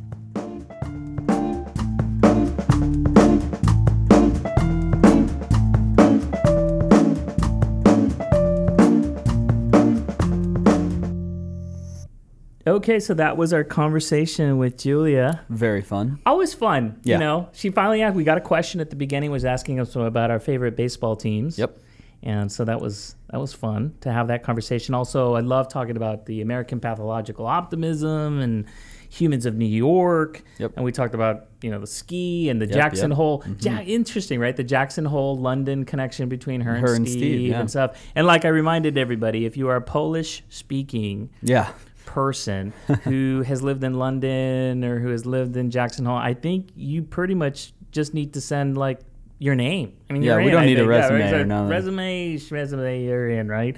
[12.66, 15.40] Okay, so that was our conversation with Julia.
[15.48, 16.20] Very fun.
[16.26, 17.16] Always fun, Yeah.
[17.16, 17.48] you know.
[17.54, 18.16] She finally asked.
[18.16, 21.58] We got a question at the beginning, was asking us about our favorite baseball teams.
[21.58, 21.78] Yep.
[22.24, 24.96] and so that was that was fun to have that conversation.
[24.96, 28.66] Also, I love talking about the American pathological optimism and
[29.10, 30.44] humans of New York.
[30.60, 30.74] Yep.
[30.76, 33.16] And we talked about you know the ski and the Yep, Jackson yep.
[33.18, 33.44] Hole.
[33.62, 34.56] Ja- interesting, right?
[34.56, 37.60] The Jackson Hole London connection between her, Her and and Steve, Steve, yeah.
[37.60, 37.98] and stuff.
[38.16, 41.72] And like I reminded everybody, if you are a Polish speaking Yeah.
[42.06, 46.70] person who has lived in London or who has lived in Jackson Hole, I think
[46.76, 49.00] you pretty much just need to send like
[49.40, 49.94] your name.
[50.10, 50.92] I mean, Yeah, we in, don't I need a think.
[50.92, 51.70] Yeah, resume right, or so nothing.
[51.70, 53.78] Resume, resume, you're in, right?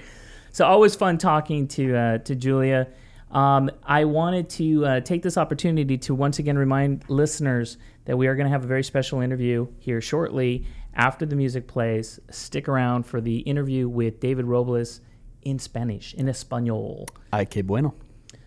[0.52, 2.88] So always fun talking to uh, to Julia.
[3.32, 8.28] Um, I wanted to uh, take this opportunity to once again remind listeners that we
[8.28, 10.66] are going to have a very special interview here shortly
[10.96, 12.20] after the music plays.
[12.32, 15.02] Stick around for the interview with David Robles
[15.44, 17.06] in Spanish, in Espanol.
[17.32, 17.94] Ay, qué bueno.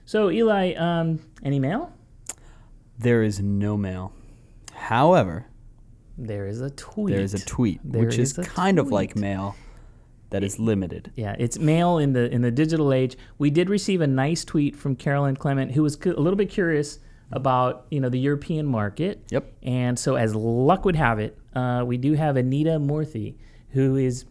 [0.05, 1.93] So, Eli, um, any mail?
[2.99, 4.12] There is no mail.
[4.74, 5.47] However,
[6.18, 7.14] There is a tweet.
[7.14, 9.55] there is a tweet, There which is, is kind of like mail
[10.33, 11.12] that is limited.
[11.14, 13.16] Yeah, it's mail in the in the digital age.
[13.39, 16.51] We did receive a nice tweet from Carolyn Clement, who was cu- a little bit
[16.51, 16.99] curious
[17.30, 19.24] about you know the European market.
[19.30, 19.53] Yep.
[19.62, 23.37] And so, as luck would have it, uh, we do have Anita Murthy,
[23.70, 24.24] who is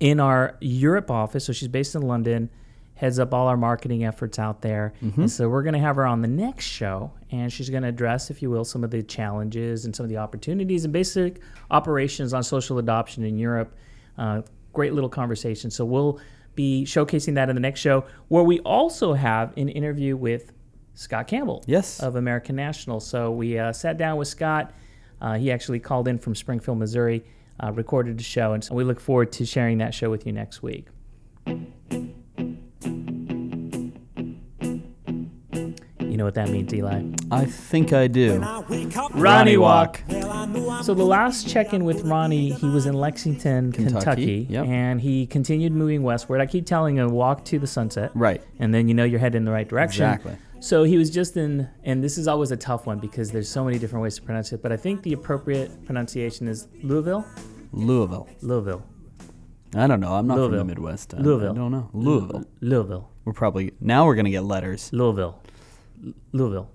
[0.00, 1.44] in our Europe office.
[1.44, 2.50] So she's based in London,
[2.94, 4.92] heads up all our marketing efforts out there.
[5.16, 7.88] And so we're going to have her on the next show, and she's going to
[7.88, 11.40] address, if you will, some of the challenges and some of the opportunities and basic
[11.70, 13.74] operations on social adoption in Europe.
[14.18, 14.42] Uh,
[14.76, 15.70] great little conversation.
[15.70, 16.20] So we'll
[16.54, 20.52] be showcasing that in the next show, where we also have an interview with
[20.94, 21.98] Scott Campbell Yes.
[22.00, 23.00] of American National.
[23.00, 24.72] So we uh, sat down with Scott.
[25.20, 27.24] Uh, he actually called in from Springfield, Missouri,
[27.62, 30.32] uh, recorded the show, and so we look forward to sharing that show with you
[30.32, 30.86] next week.
[36.16, 37.02] You know what that means, Eli?
[37.30, 38.38] I think I do.
[39.12, 40.00] Ronnie Walk.
[40.82, 44.64] So the last check-in with Ronnie, he was in Lexington, Kentucky, Kentucky, yep.
[44.64, 46.40] and he continued moving westward.
[46.40, 48.12] I keep telling him, walk to the sunset.
[48.14, 48.42] Right.
[48.58, 50.06] and then you know you're heading in the right direction.
[50.06, 50.38] Exactly.
[50.60, 53.62] So he was just in, and this is always a tough one because there's so
[53.62, 54.62] many different ways to pronounce it.
[54.62, 57.26] But I think the appropriate pronunciation is Louisville.
[57.72, 58.26] Louisville.
[58.40, 58.82] Louisville.
[59.74, 60.14] I don't know.
[60.14, 60.60] I'm not Louisville.
[60.60, 61.12] from the Midwest.
[61.12, 61.52] I, Louisville.
[61.52, 61.90] I don't know.
[61.92, 62.46] Louisville.
[62.62, 63.10] Louisville.
[63.26, 65.42] We're probably now we're gonna get letters, Louisville.
[66.32, 66.70] Louisville.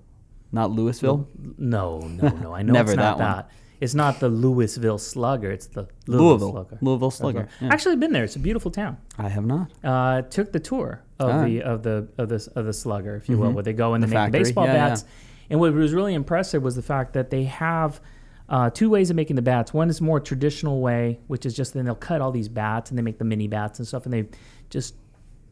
[0.52, 1.28] not Louisville.
[1.58, 2.54] No, no, no.
[2.54, 3.50] I know Never it's not that that.
[3.80, 5.50] It's not the Louisville Slugger.
[5.50, 6.50] It's the Louisville, Louisville.
[6.52, 6.78] Slugger.
[6.82, 7.48] Louisville Slugger.
[7.60, 7.68] Yeah.
[7.72, 8.22] Actually, been there.
[8.24, 8.96] It's a beautiful town.
[9.18, 9.72] I have not.
[9.82, 11.44] uh, took the tour of Ah.
[11.44, 14.02] the of the of the of the slugger, if you will, where they go and
[14.04, 14.88] The they make the baseball Yeah, yeah.
[14.90, 15.04] bats.
[15.50, 18.00] And what was really impressive was the fact that they have
[18.48, 19.72] uh, two ways of making the bats.
[19.74, 22.98] One is more traditional way, which is just then they'll cut all these bats and
[22.98, 24.28] they make the mini bats and stuff, and they
[24.70, 24.94] just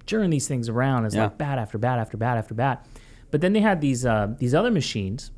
[0.07, 1.05] churn these things around.
[1.07, 1.25] It's Yeah.
[1.25, 2.87] like bat after bat after bat after bat.
[3.31, 5.31] But then they had these uh, these other machines,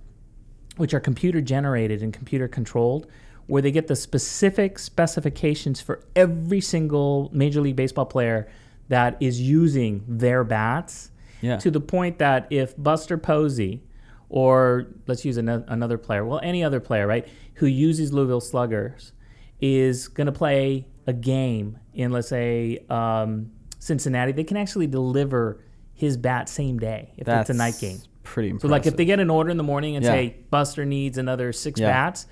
[0.77, 3.07] which are computer generated and computer controlled,
[3.47, 8.49] where they get the specific specifications for every single Major League Baseball player
[8.89, 11.57] that is using their bats Yeah.
[11.59, 13.83] to the point that if Buster Posey
[14.29, 19.13] or let's use ano- another player, well, any other player, right, who uses Louisville Sluggers
[19.61, 25.61] is going to play a game in, let's say, um, Cincinnati, they can actually deliver
[26.03, 27.99] his bat same day if That's it's a night game.
[28.25, 28.69] Pretty impressive.
[28.69, 30.11] So like if they get an order in the morning and Yeah.
[30.11, 31.91] say Buster needs another six Yeah.
[31.93, 32.27] bats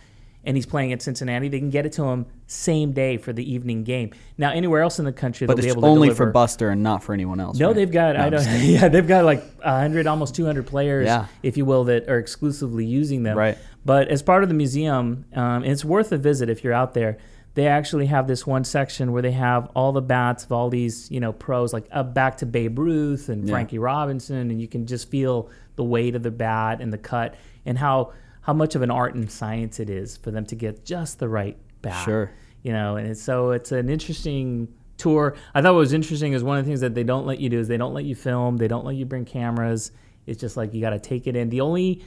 [0.45, 3.49] and he's playing at Cincinnati, they can get it to him same day for the
[3.49, 4.11] evening game.
[4.37, 6.27] Now anywhere else in the country but they'll it's be able to only deliver.
[6.27, 7.59] for Buster and not for anyone else.
[7.61, 7.77] No, right?
[7.77, 11.27] they've got No, I don't yeah, they've got like 100 almost 200 players Yeah.
[11.45, 13.39] if you will that are exclusively using them.
[13.39, 13.57] Right.
[13.85, 16.93] But as part of the museum, um, and it's worth a visit if you're out
[16.95, 17.19] there.
[17.55, 21.11] They actually have this one section where they have all the bats of all these,
[21.11, 23.53] you know, pros like uh, back to Babe Ruth and Yeah.
[23.53, 27.35] Frankie Robinson, and you can just feel the weight of the bat and the cut
[27.67, 30.85] and how how much of an art and science it is for them to get
[30.85, 32.31] just the right bat Sure.
[32.63, 36.43] you know and it's, so it's an interesting tour i thought what was interesting is
[36.45, 38.15] one of the things that they don't let you do is they don't let you
[38.15, 39.93] film they don't let you bring cameras
[40.27, 42.03] it's just like you got to take it in the only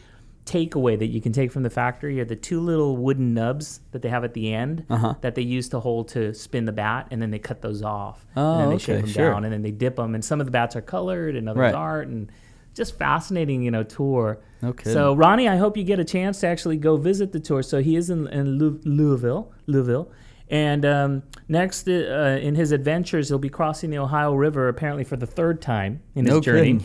[0.45, 4.01] takeaway that you can take from the factory are the two little wooden nubs that
[4.01, 5.15] they have at the end Uh-huh.
[5.21, 8.25] that they use to hold to spin the bat and then they cut those off
[8.35, 9.31] Oh, and then they okay, shave them sure.
[9.31, 11.59] down and then they dip them and some of the bats are colored and others
[11.61, 11.73] Right.
[11.73, 12.31] aren't and
[12.75, 14.91] just fascinating you know tour Okay.
[14.91, 17.81] so ronnie i hope you get a chance to actually go visit the tour so
[17.81, 20.11] he is in, in louisville louisville
[20.49, 25.15] and um, next uh, in his adventures he'll be crossing the ohio river apparently for
[25.15, 26.83] the third time in his No journey kidding.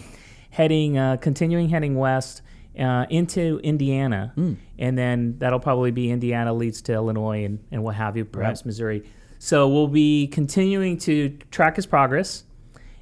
[0.51, 2.43] heading uh, continuing heading west
[2.79, 4.55] uh, into indiana Hmm.
[4.79, 8.61] and then that'll probably be indiana leads to illinois and, and what have you perhaps
[8.61, 8.67] Right.
[8.67, 9.03] missouri
[9.39, 12.45] so we'll be continuing to track his progress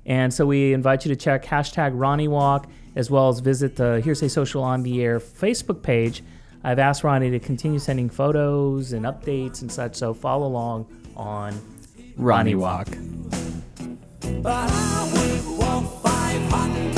[0.04, 4.00] and so we invite you to check hashtag Ronnie Walk as well as visit the
[4.04, 6.22] Hearsay Social on the Air Facebook page.
[6.62, 11.60] I've asked Ronnie to continue sending photos and updates and such, so follow along on
[12.16, 12.86] Ronnie Walk.
[14.42, 16.95] But I would walk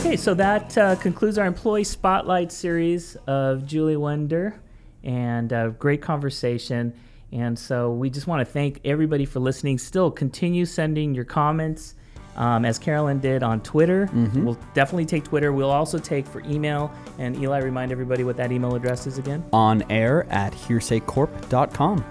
[0.00, 4.58] Okay, so that uh, concludes our employee spotlight series of Julia Winder,
[5.04, 6.94] and uh, great conversation.
[7.32, 9.76] And so we just want to thank everybody for listening.
[9.76, 11.96] Still, continue sending your comments,
[12.36, 14.08] um, as Carolyn did on Twitter.
[14.42, 15.52] We'll definitely take Twitter.
[15.52, 16.90] We'll also take for email.
[17.18, 19.44] And Eli, remind everybody what that email address is again.
[19.52, 22.04] On air at hearsaycorp.com.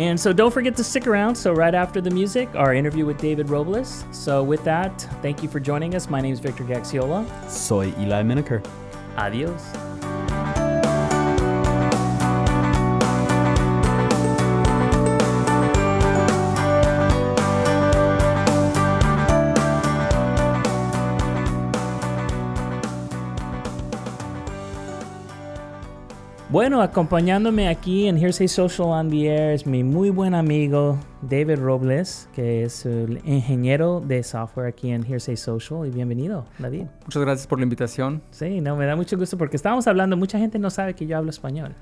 [0.00, 1.34] And so don't forget to stick around.
[1.34, 4.06] So, right after the music, our interview with David Robles.
[4.12, 6.08] So, with that, thank you for joining us.
[6.08, 7.26] My name is Victor Gaxiola.
[7.50, 8.62] Soy Eli Miniker.
[9.18, 9.89] Adios.
[26.50, 31.60] Bueno, acompañándome aquí en Hearsay Social on the Air es mi muy buen amigo David
[31.60, 35.86] Robles, que es el ingeniero de software aquí en Hearsay Social.
[35.86, 36.86] Y bienvenido, David.
[37.04, 38.20] Muchas gracias por la invitación.
[38.32, 41.18] Sí, no, me da mucho gusto porque estábamos hablando, mucha gente no sabe que yo
[41.18, 41.72] hablo español.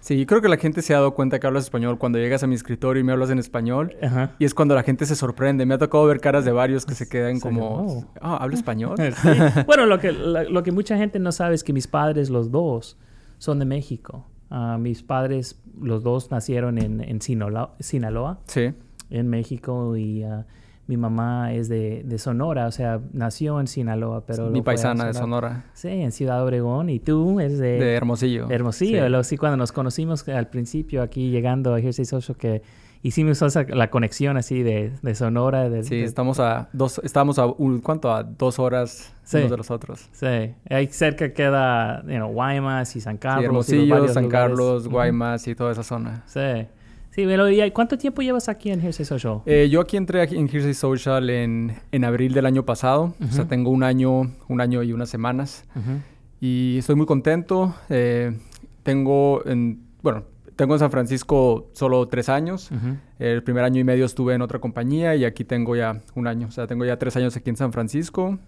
[0.00, 2.42] Sí, yo creo que la gente se ha dado cuenta que hablas español cuando llegas
[2.42, 3.94] a mi escritorio y me hablas en español.
[4.02, 4.32] Ajá.
[4.40, 5.64] Y es cuando la gente se sorprende.
[5.64, 8.04] Me ha tocado ver caras de varios que se quedan como, oh.
[8.20, 8.96] ah, ¿habla español?
[9.22, 9.28] Sí.
[9.64, 12.96] Bueno, lo que, lo que mucha gente no sabe es que mis padres, los dos,
[13.42, 14.24] son de México.
[14.50, 18.72] Ah, mis padres, los dos, nacieron en, en Sinaloa, Sinaloa, Sí.
[19.10, 20.46] en México, y ah,
[20.86, 24.48] mi mamá es de, de Sonora, o sea, nació en Sinaloa, pero...
[24.50, 27.78] mi paisana de Sonora, Sí, en Ciudad Obregón, y tú eres de...
[27.80, 28.46] de Hermosillo.
[28.46, 29.22] de Hermosillo.
[29.24, 29.30] Sí.
[29.30, 32.62] Sí, cuando nos conocimos al principio aquí llegando a Hearsay Social, que
[33.02, 35.68] hicimos esa- la conexión así de, de Sonora.
[35.68, 38.12] De, Sí, de- estamos a dos, estamos a, un- ¿cuánto?
[38.12, 39.38] A dos horas Sí.
[39.38, 40.08] unos de los otros.
[40.12, 43.40] Sí, ahí cerca queda you know, Guaymas y San Carlos.
[43.66, 44.48] Sí, y Hermosillo, varios San lugares.
[44.50, 44.88] Carlos.
[44.88, 46.22] Guaymas y toda esa zona.
[46.26, 46.66] Sí.
[47.10, 49.40] Sí, pero ¿y cuánto tiempo llevas aquí en Hearsay Social?
[49.44, 53.14] Eh, yo aquí entré aquí en Hearsay Social en, en abril del año pasado.
[53.22, 55.66] O sea, tengo un año, un año y unas semanas.
[55.76, 55.98] Ujú.
[56.40, 57.74] Y estoy muy contento.
[57.90, 58.34] Eh,
[58.82, 60.24] tengo, en, bueno,
[60.56, 62.70] tengo en San Francisco solo tres años.
[63.18, 66.48] El primer año y medio estuve en otra compañía y aquí tengo ya un año.
[66.48, 68.38] O sea, tengo ya tres años aquí en San Francisco.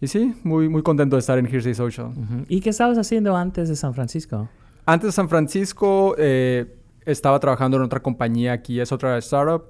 [0.00, 2.08] Y sí, muy, muy contento de estar en Hearsay Social.
[2.08, 2.44] Ujú.
[2.48, 4.48] ¿Y qué estabas haciendo antes de San Francisco?
[4.86, 6.74] Antes de San Francisco eh,
[7.04, 9.64] estaba trabajando en otra compañía aquí, es otra startup.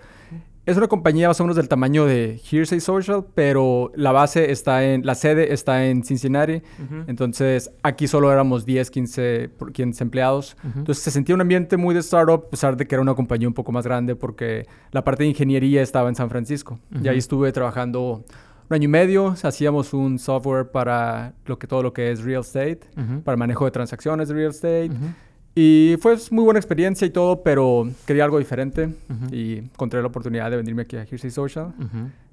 [0.66, 4.84] Es una compañía más o menos del tamaño de Hearsay Social, pero la base está
[4.84, 6.62] en, la sede está en Cincinnati.
[7.06, 10.56] Entonces aquí solo éramos 10, 15, por- 15 empleados.
[10.62, 13.48] Entonces se sentía un ambiente muy de startup, a pesar de que era una compañía
[13.48, 16.78] un poco más grande, porque la parte de ingeniería estaba en San Francisco.
[17.02, 18.22] Y ahí estuve trabajando
[18.68, 19.34] un año y medio.
[19.42, 23.22] Hacíamos un software para lo que, todo lo que es real estate, Ujú.
[23.22, 24.90] para el manejo de transacciones de real estate.
[24.90, 25.06] Ujú.
[25.54, 28.94] Y fue muy buena experiencia y todo, pero quería algo diferente.
[29.32, 31.74] Y encontré la oportunidad de venirme aquí a Hearsay Social.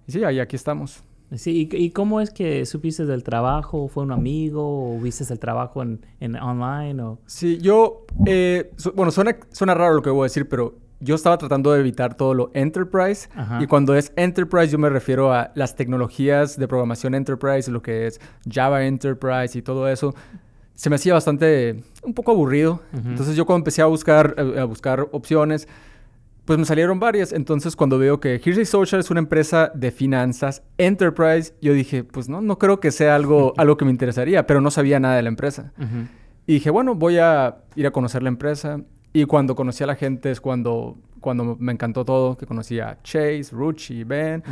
[0.07, 1.03] Y sí, ahí aquí estamos.
[1.35, 3.89] Sí, ¿y, y cómo es que supiste del trabajo?
[3.89, 7.01] ¿Fue un amigo o viste el trabajo en, en online?
[7.01, 7.19] O...
[7.25, 11.37] Sí, yo, eh, bueno, suena, suena raro lo que voy a decir, pero yo estaba
[11.37, 13.27] tratando de evitar todo lo enterprise.
[13.35, 13.61] Ajá.
[13.61, 18.07] Y cuando es enterprise, yo me refiero a las tecnologías de programación enterprise, lo que
[18.07, 20.15] es Java Enterprise y todo eso.
[20.77, 22.81] Se me hacía bastante, un poco aburrido.
[22.93, 25.67] Entonces yo cuando empecé a buscar, a, a buscar opciones,
[26.45, 27.33] pues me salieron varias.
[27.33, 32.29] Entonces cuando veo que Hearsay Social es una empresa de finanzas enterprise, yo dije, pues
[32.29, 35.23] no, no creo que sea algo, algo que me interesaría, pero no sabía nada de
[35.23, 35.73] la empresa.
[36.45, 38.79] Y dije, bueno, voy a ir a conocer la empresa.
[39.13, 42.99] Y cuando conocí a la gente es cuando, cuando me encantó todo, que conocí a
[43.03, 44.43] Chase, Ruchi, Ben.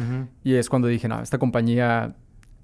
[0.43, 2.15] Y es cuando dije, no, esta compañía,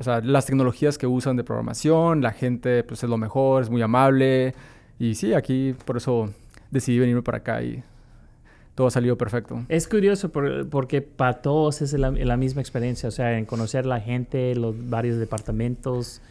[0.02, 3.70] o sea, las tecnologías que usan de programación, la gente pues es lo mejor, es
[3.70, 4.54] muy amable.
[5.00, 6.30] Y sí, aquí por eso
[6.70, 7.82] decidí venirme para acá y
[8.76, 9.64] todo ha salido perfecto.
[9.70, 13.86] Es curioso por- porque para todos es la, la misma experiencia, o sea, en conocer
[13.86, 16.22] la gente, los varios departamentos,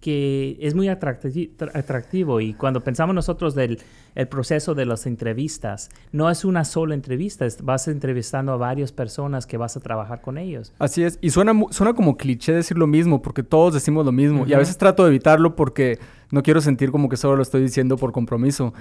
[0.00, 2.40] que es muy atracti- tra- atractivo.
[2.40, 3.78] Y cuando pensamos nosotros del
[4.16, 8.90] el proceso de las entrevistas, no es una sola entrevista, es- vas entrevistando a varias
[8.92, 10.72] personas que vas a trabajar con ellos.
[10.80, 14.46] Así es, y suena, suena como cliché decir lo mismo, porque todos decimos lo mismo,
[14.46, 15.98] y a veces trato de evitarlo porque
[16.32, 18.72] no quiero sentir como que solo lo estoy diciendo por compromiso.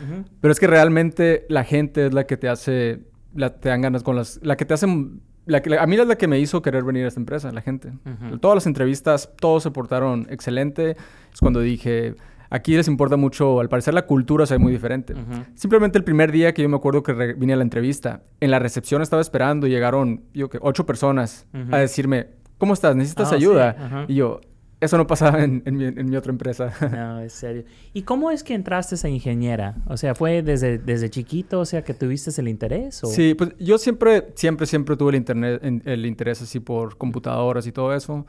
[0.41, 3.01] Pero es que realmente la gente es la que te hace,
[3.35, 6.15] la, te dan ganas con las, la que te hacen, la a mí es la
[6.15, 7.91] que me hizo querer venir a esta empresa, la gente.
[8.39, 10.91] Todas las entrevistas, todos se portaron excelente.
[11.33, 12.15] Es cuando dije,
[12.49, 15.13] aquí les importa mucho, al parecer la cultura se ve muy diferente.
[15.55, 18.59] Simplemente el primer día que yo me acuerdo que vine a la entrevista, en la
[18.59, 22.27] recepción estaba esperando y llegaron, yo que ocho personas a decirme,
[22.57, 22.95] ¿cómo estás?
[22.95, 24.05] ¿Necesitas Ah, ayuda?
[24.07, 24.13] sí.
[24.13, 24.41] Y yo,
[24.81, 26.71] eso no pasaba en, en mi, en mi otra empresa.
[26.91, 27.63] No, es serio.
[27.93, 29.75] ¿Y cómo es que entraste a ingeniera?
[29.87, 33.03] O sea, ¿fue desde, desde chiquito, o sea, que tuviste el interés?
[33.03, 33.07] O...
[33.07, 37.67] Sí, pues yo siempre, siempre, siempre tuve el, internet, en- el interés así por computadoras
[37.67, 38.25] y todo eso.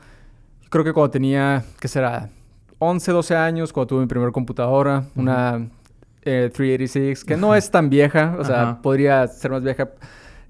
[0.69, 2.29] Creo que cuando tenía, ¿qué será?
[2.79, 5.69] 11, 12 años, cuando tuve mi primera computadora, una
[6.23, 9.89] eh, 386, que no es tan vieja, o sea, podría ser más vieja.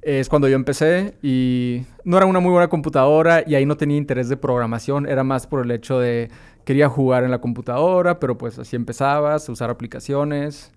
[0.01, 3.97] Es cuando yo empecé y no era una muy buena computadora y ahí no tenía
[3.97, 6.29] interés de programación, era más por el hecho de
[6.65, 10.71] quería jugar en la computadora, pero pues así empezabas, a usar aplicaciones.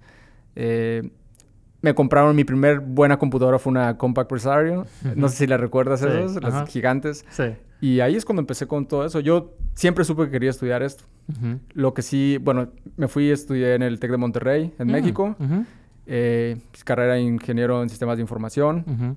[0.56, 1.10] Eh,
[1.80, 4.86] me compraron mi primer buena computadora fue una Compaq Presario.
[5.16, 6.66] No sé si la recuerdas Sí, esas, las ajá.
[6.66, 7.24] gigantes.
[7.30, 7.44] Sí.
[7.80, 9.20] Y ahí es cuando empecé con todo eso.
[9.20, 11.04] Yo siempre supe que quería estudiar esto.
[11.30, 11.60] Ujú.
[11.74, 14.90] Lo que sí, bueno, me fui y estudié en el TEC de Monterrey, en Mm,
[14.90, 15.36] México.
[15.38, 15.64] ujú,
[16.06, 19.16] Eh, pues, carrera de ingeniero en sistemas de información.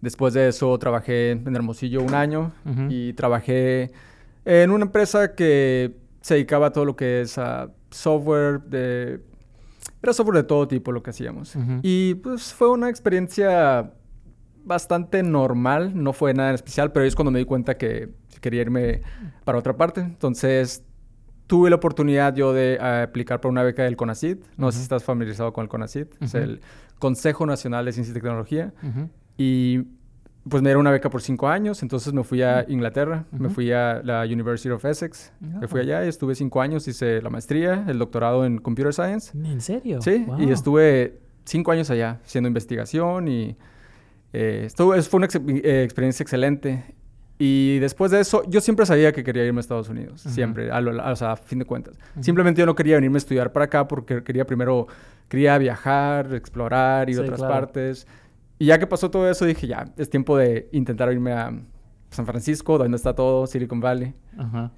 [0.00, 2.52] Después de eso trabajé en Hermosillo un año
[2.88, 3.92] y trabajé
[4.44, 9.20] en una empresa que se dedicaba a todo lo que es ah, software de
[10.02, 11.54] Era software de todo tipo lo que hacíamos.
[11.56, 11.80] Ujú.
[11.82, 13.92] Y pues fue una experiencia
[14.64, 18.62] bastante normal, no fue nada en especial, pero es cuando me di cuenta que quería
[18.62, 19.02] irme
[19.44, 20.00] para otra parte.
[20.00, 20.82] Entonces
[21.46, 24.42] tuve la oportunidad yo de eh, aplicar por una beca del CONACYT.
[24.56, 26.22] No sé si estás familiarizado con el CONACYT.
[26.22, 26.42] Es Ujú.
[26.42, 26.60] el
[26.98, 28.72] Consejo Nacional de Ciencia y Tecnología.
[28.82, 29.08] Ujú.
[29.36, 29.82] Y
[30.48, 33.72] pues me dieron una beca por cinco años, entonces me fui a Inglaterra, me fui
[33.72, 35.82] a la University of Essex, me fui Ah.
[35.84, 40.02] allá y estuve cinco años, hice la maestría, el doctorado en Computer Science, ¿En serio?
[40.02, 40.50] sí, y Wow.
[40.52, 43.56] estuve cinco años allá haciendo investigación y
[44.34, 46.94] eh, estuvo, es- fue una ex- eh, experiencia excelente.
[47.38, 50.80] Y después de eso, yo siempre sabía que quería irme a Estados Unidos, siempre, a,
[50.80, 51.98] lo- a- o sea, a fin de cuentas.
[52.20, 54.86] Simplemente yo no quería venirme a estudiar para acá porque quería primero,
[55.28, 57.52] quería viajar, explorar, ir a Sí, otras claro.
[57.54, 58.06] partes.
[58.58, 61.52] Y ya que pasó todo eso, dije, ya, es tiempo de intentar irme a
[62.10, 64.14] San Francisco, donde está todo, Silicon Valley.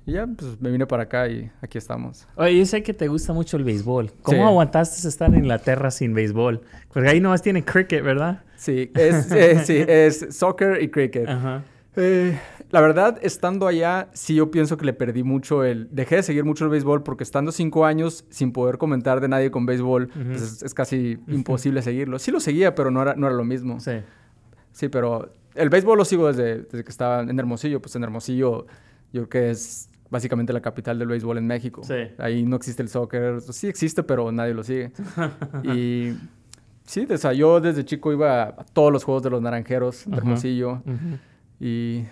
[0.07, 2.27] Y ya, pues me vine para acá y aquí estamos.
[2.37, 4.13] Oye, yo sé que te gusta mucho el béisbol.
[4.23, 4.43] ¿Cómo Sí.
[4.43, 6.63] aguantaste estar en Inglaterra sin béisbol?
[6.91, 8.43] Porque ahí nomás tienen cricket, ¿verdad?
[8.57, 11.29] Sí, es, eh, sí, es soccer y cricket.
[11.29, 11.63] Ajá.
[11.97, 12.39] Eh,
[12.71, 15.89] la verdad, estando allá, sí yo pienso que le perdí mucho el...
[15.91, 19.51] Dejé de seguir mucho el béisbol porque estando cinco años sin poder comentar de nadie
[19.51, 22.19] con béisbol, pues es, es casi imposible seguirlo.
[22.19, 23.81] Sí lo seguía, pero no era, no era lo mismo.
[23.81, 23.93] Sí.
[24.73, 27.81] Sí, pero el béisbol lo sigo desde, desde que estaba en Hermosillo.
[27.81, 28.67] Pues en Hermosillo
[29.13, 31.83] yo creo que es básicamente la capital del béisbol en México.
[31.83, 31.95] Sí.
[32.19, 33.41] Ahí no existe el soccer.
[33.41, 34.93] Sí existe, pero nadie lo sigue.
[35.65, 36.15] y
[36.85, 40.17] sí, o sea, yo desde chico iba a todos los juegos de los Naranjeros de.
[40.17, 40.83] Hermosillo.
[40.85, 41.19] Ujú.
[41.61, 42.05] Y,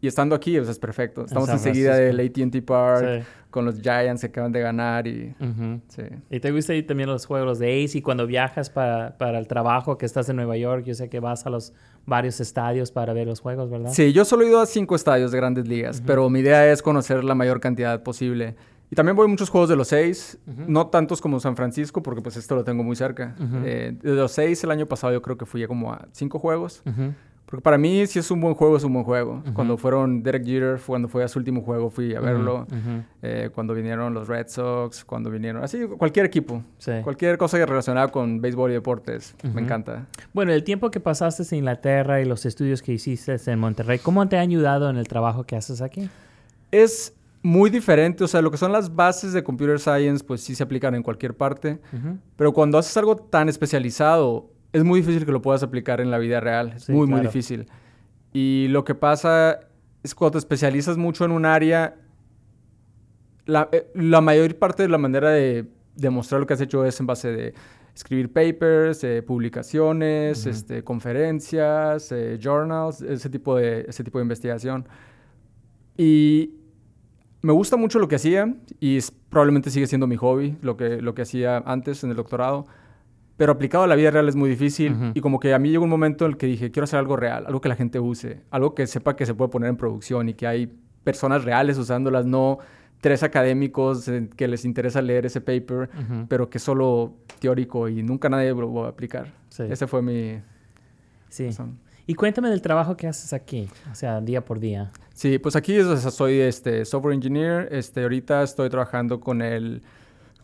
[0.00, 1.24] y estando aquí, pues es perfecto.
[1.24, 2.20] Estamos enseguida del.
[2.20, 3.26] AT&T Park, Sí.
[3.50, 5.34] con los Giants que acaban de ganar y...
[5.40, 5.80] Ujú.
[5.88, 6.02] Sí.
[6.30, 7.98] ¿Y te gusta ir también los juegos de Ace?
[7.98, 11.20] Y cuando viajas para, para el trabajo, que estás en Nueva York, yo sé que
[11.20, 11.72] vas a los
[12.04, 13.90] varios estadios para ver los juegos, ¿verdad?
[13.92, 16.82] Sí, yo solo he ido a cinco estadios de grandes ligas, pero mi idea es
[16.82, 18.56] conocer la mayor cantidad posible.
[18.90, 22.20] Y también voy a muchos juegos de los seis, no tantos como San Francisco, porque
[22.20, 23.34] pues esto lo tengo muy cerca.
[23.38, 23.56] Ujú.
[23.64, 26.38] Eh, de los seis, el año pasado yo creo que fui a como a cinco
[26.38, 26.82] juegos.
[26.84, 27.14] Ujú.
[27.54, 29.40] Porque para mí, si es un buen juego, es un buen juego.
[29.52, 32.66] Cuando fueron Derek Jeter, cuando fue a su último juego, fui a verlo.
[33.22, 35.62] Eh, cuando vinieron los Red Sox, cuando vinieron...
[35.62, 36.64] Así, cualquier equipo.
[36.78, 36.90] Sí.
[37.04, 39.36] Cualquier cosa relacionada con béisbol y deportes.
[39.54, 40.08] Me encanta.
[40.32, 44.26] Bueno, el tiempo que pasaste en Inglaterra y los estudios que hiciste en Monterrey, ¿cómo
[44.28, 46.10] te ha ayudado en el trabajo que haces aquí?
[46.72, 48.24] Es muy diferente.
[48.24, 51.04] O sea, lo que son las bases de Computer Science, pues sí se aplican en
[51.04, 51.78] cualquier parte.
[52.34, 56.18] Pero cuando haces algo tan especializado, es muy difícil que lo puedas aplicar en la
[56.18, 56.72] vida real.
[56.76, 57.28] Es Sí, muy, muy claro.
[57.30, 57.66] difícil.
[58.34, 59.60] Y lo que pasa
[60.02, 61.94] es cuando te especializas mucho en un área,
[63.46, 65.66] la, eh, la mayor parte de la manera de
[65.96, 67.54] demostrar lo que has hecho es en base de
[67.94, 70.48] escribir papers, eh, publicaciones, Ujú.
[70.50, 74.86] este, conferencias, eh, journals, ese tipo, de, ese tipo de investigación.
[75.96, 76.54] Y
[77.42, 81.00] me gusta mucho lo que hacía y es- probablemente sigue siendo mi hobby, lo que,
[81.00, 82.66] lo que hacía antes en el doctorado.
[83.36, 85.04] Pero aplicado a la vida real es muy difícil Ujú.
[85.14, 87.16] y como que a mí llegó un momento en el que dije, quiero hacer algo
[87.16, 90.28] real, algo que la gente use, algo que sepa que se puede poner en producción
[90.28, 90.72] y que hay
[91.02, 92.58] personas reales usándolas, no
[93.00, 96.26] tres académicos eh, que les interesa leer ese paper, Ujú.
[96.28, 99.32] pero que es solo teórico y nunca nadie lo va a aplicar.
[99.50, 99.64] Sí.
[99.68, 100.40] Ese fue mi...
[101.28, 101.46] Sí.
[101.46, 101.78] razón.
[102.06, 104.90] Y cuéntame del trabajo que haces aquí, o sea, día por día.
[105.12, 107.68] Sí, pues aquí o sea, soy este, software engineer.
[107.72, 109.82] Este, ahorita estoy trabajando con, el,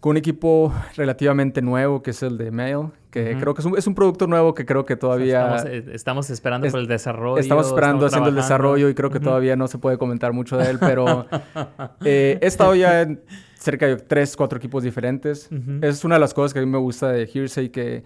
[0.00, 3.76] con un equipo relativamente nuevo que es el de Mail, que creo que es un,
[3.76, 6.86] es un producto nuevo que creo que todavía Estamos, eh, estamos esperando es- por el
[6.86, 7.38] desarrollo.
[7.38, 10.56] estamos esperando estamos haciendo el desarrollo y creo que todavía no se puede comentar mucho
[10.56, 11.26] de él, pero
[12.04, 13.20] eh, he estado ya en
[13.54, 15.50] cerca de tres, cuatro equipos diferentes.
[15.52, 15.80] Ujú.
[15.82, 18.02] Es una de las cosas que a mí me gusta de Hearsay, que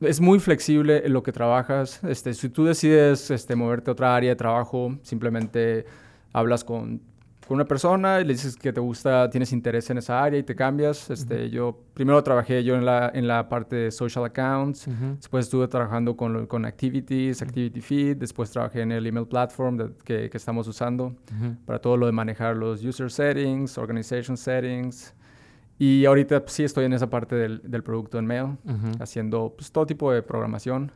[0.00, 2.00] es muy flexible en lo que trabajas.
[2.04, 5.84] Este, si tú decides este, moverte a otra área de trabajo, simplemente
[6.32, 7.00] hablas con,
[7.50, 10.44] con una persona y le dices que te gusta, tienes interés en esa área y
[10.44, 11.10] te cambias.
[11.10, 14.86] Este, Yo primero trabajé yo en la, en la parte de social accounts.
[14.86, 15.16] Ujú.
[15.16, 18.18] Después estuve trabajando con, con Activities, Activity Feed.
[18.18, 21.16] Después trabajé en el email platform de- que, que estamos usando
[21.66, 25.12] para todo lo de manejar los user settings, organization settings.
[25.76, 28.58] Y ahorita pues, sí estoy en esa parte del, del producto en Mail,
[29.00, 30.92] haciendo pues, todo tipo de programación.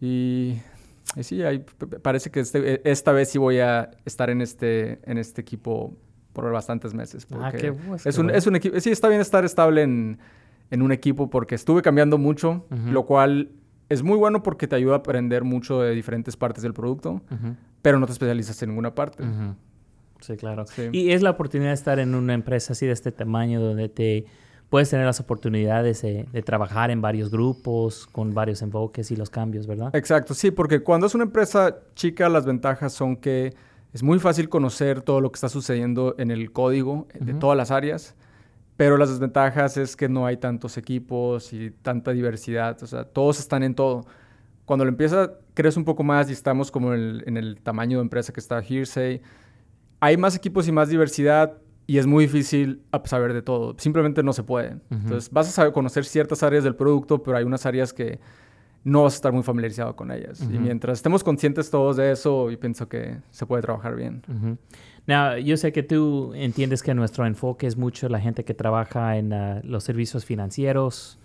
[0.00, 0.58] Y,
[1.14, 1.40] y sí,
[1.78, 5.94] p- parece que este- esta vez sí voy a estar en este, en este equipo
[6.32, 7.26] por bastantes meses.
[7.32, 7.86] Ah, qué es, qué un,
[8.26, 8.32] bueno.
[8.38, 8.80] es un equipo.
[8.80, 10.18] Sí, está bien estar estable en,
[10.70, 13.50] en un equipo porque estuve cambiando mucho, lo cual
[13.88, 17.22] es muy bueno porque te ayuda a aprender mucho de diferentes partes del producto,
[17.82, 19.24] pero no te especializas en ninguna parte.
[20.20, 20.66] Sí, claro.
[20.66, 20.88] Sí.
[20.92, 24.24] Y es la oportunidad de estar en una empresa así de este tamaño donde te
[24.68, 29.30] puedes tener las oportunidades de, de trabajar en varios grupos, con varios enfoques y los
[29.30, 29.94] cambios, ¿verdad?
[29.94, 33.54] Exacto, sí, porque cuando es una empresa chica, las ventajas son que
[33.92, 37.40] es muy fácil conocer todo lo que está sucediendo en el código de Ujú.
[37.40, 38.14] todas las áreas
[38.76, 43.38] pero las desventajas es que no hay tantos equipos y tanta diversidad, o sea, todos
[43.38, 44.04] están en todo.
[44.66, 47.98] Cuando lo empieza, crees un poco más y estamos como en el, en el tamaño
[47.98, 49.22] de empresa que está Hearsay,
[50.00, 51.54] hay más equipos y más diversidad
[51.86, 53.74] y es muy difícil ap- saber de todo.
[53.78, 54.76] Simplemente no se puede.
[54.90, 58.18] Entonces vas a saber conocer ciertas áreas del producto, pero hay unas áreas que
[58.84, 60.40] no vas a estar muy familiarizado con ellas.
[60.42, 64.22] Y mientras estemos conscientes todos de eso, yo pienso que se puede trabajar bien.
[65.08, 69.16] Now, yo sé que tú entiendes que nuestro enfoque es mucho la gente que trabaja
[69.16, 71.18] en ah, los servicios financieros,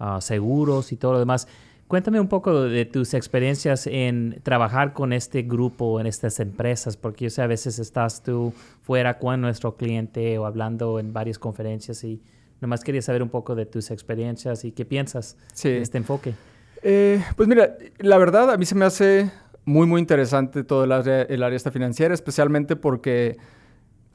[0.00, 1.46] ah, seguros y todo lo demás.
[1.88, 7.24] Cuéntame un poco de tus experiencias en trabajar con este grupo, en estas empresas, porque
[7.24, 12.04] yo sé a veces estás tú fuera con nuestro cliente o hablando en varias conferencias
[12.04, 12.20] y
[12.60, 15.70] nomás quería saber un poco de tus experiencias y qué piensas Sí.
[15.70, 16.34] de este enfoque.
[16.82, 19.30] Eh, pues mira, la verdad a mí se me hace
[19.64, 23.38] muy, muy interesante todo el área, el área esta financiera, especialmente porque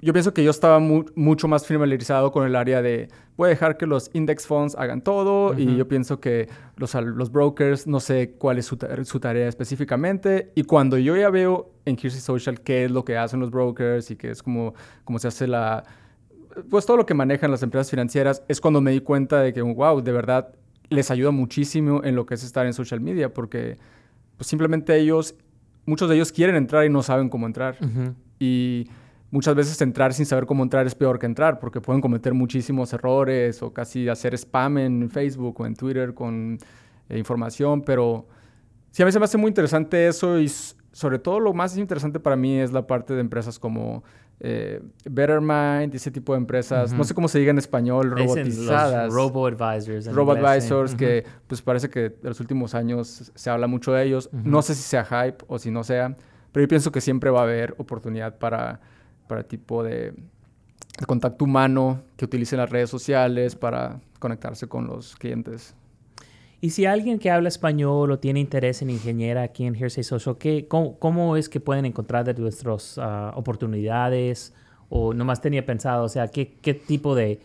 [0.03, 3.49] yo pienso que yo estaba mu- mucho más familiarizado con el área de voy a
[3.49, 8.35] dejar que los index funds hagan todo y yo pienso que los, brokers no sé
[8.37, 12.61] cuál es su, ta- su tarea específicamente y cuando yo ya veo en Hearsay Social
[12.61, 14.73] qué es lo que hacen los brokers y qué es como,
[15.03, 15.83] como se hace la,
[16.69, 19.61] pues todo lo que manejan las empresas financieras, es cuando me di cuenta de que,
[19.61, 20.53] wow, de verdad
[20.89, 23.77] les ayuda muchísimo en lo que es estar en social media, porque
[24.37, 25.33] pues, simplemente ellos,
[25.85, 27.77] muchos de ellos quieren entrar y no saben cómo entrar.
[28.39, 28.87] Y
[29.33, 32.93] muchas veces entrar sin saber cómo entrar es peor que entrar, porque pueden cometer muchísimos
[32.93, 36.59] errores o casi hacer spam en Facebook o en Twitter con
[37.09, 38.27] eh, información, pero
[38.91, 40.47] sí, a mí se me hace muy interesante eso y
[40.91, 44.03] sobre todo lo más interesante para mí es la parte de empresas como
[44.39, 49.11] eh, Bettermind, ese tipo de empresas, no sé cómo se diga en español, robotizadas.
[50.05, 50.33] En Robo.
[50.33, 54.29] Advisors, que pues parece que en los últimos años se habla mucho de ellos.
[54.31, 56.15] No sé si sea hype o si no sea,
[56.51, 58.79] pero yo pienso que siempre va a haber oportunidad para,
[59.33, 60.13] para tipo de,
[61.07, 65.75] contacto humano que utilice las redes sociales para conectarse con los clientes.
[66.61, 70.37] Y si alguien que habla español o tiene interés en ingeniera aquí en Hearsay Social,
[70.37, 74.53] ¿qué, cómo, cómo es que pueden encontrar de nuestras ah, oportunidades?
[74.89, 77.39] O nomás tenía pensado, o sea, ¿qué, qué tipo de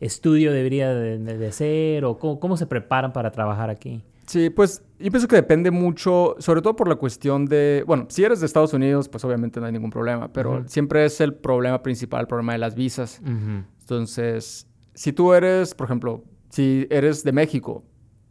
[0.00, 2.04] estudio debería de, de- de ser?
[2.04, 4.02] ¿O cómo, cómo se preparan para trabajar aquí?
[4.28, 8.24] Sí, pues yo pienso que depende mucho, sobre todo por la cuestión de, bueno, si
[8.24, 11.82] eres de Estados Unidos, pues obviamente no hay ningún problema, pero siempre es el problema
[11.82, 13.22] principal, el problema de las visas.
[13.80, 17.84] Entonces, si tú eres, por ejemplo, si eres de México,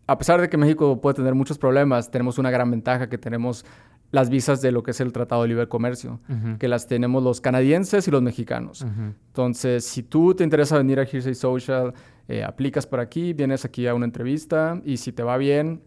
[0.05, 3.65] a pesar de que México puede tener muchos problemas, tenemos una gran ventaja que tenemos
[4.11, 6.19] las visas de lo que es el Tratado de Libre Comercio,
[6.59, 8.85] que las tenemos los canadienses y los mexicanos.
[9.27, 11.93] Entonces, si tú te interesa venir a Hearsay Social,
[12.27, 15.81] eh, aplicas por aquí, vienes aquí a una entrevista y si te va bien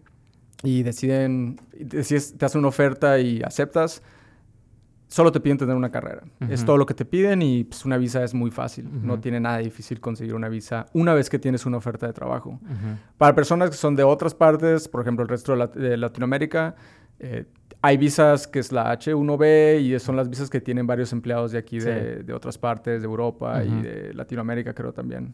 [0.62, 4.02] y deciden, decides- te hacen una oferta y aceptas,
[5.08, 6.22] solo te piden tener una carrera.
[6.48, 8.88] Es todo lo que te piden y pues, una visa es muy fácil.
[9.02, 12.60] No tiene nada difícil conseguir una visa una vez que tienes una oferta de trabajo.
[13.18, 16.76] Para personas que son de otras partes, por ejemplo, el resto de, Lat- de Latinoamérica,
[17.18, 17.46] eh,
[17.82, 21.58] hay visas que es la H1B y son las visas que tienen varios empleados de
[21.58, 25.32] aquí, de, de otras partes, de Europa y de Latinoamérica, creo también.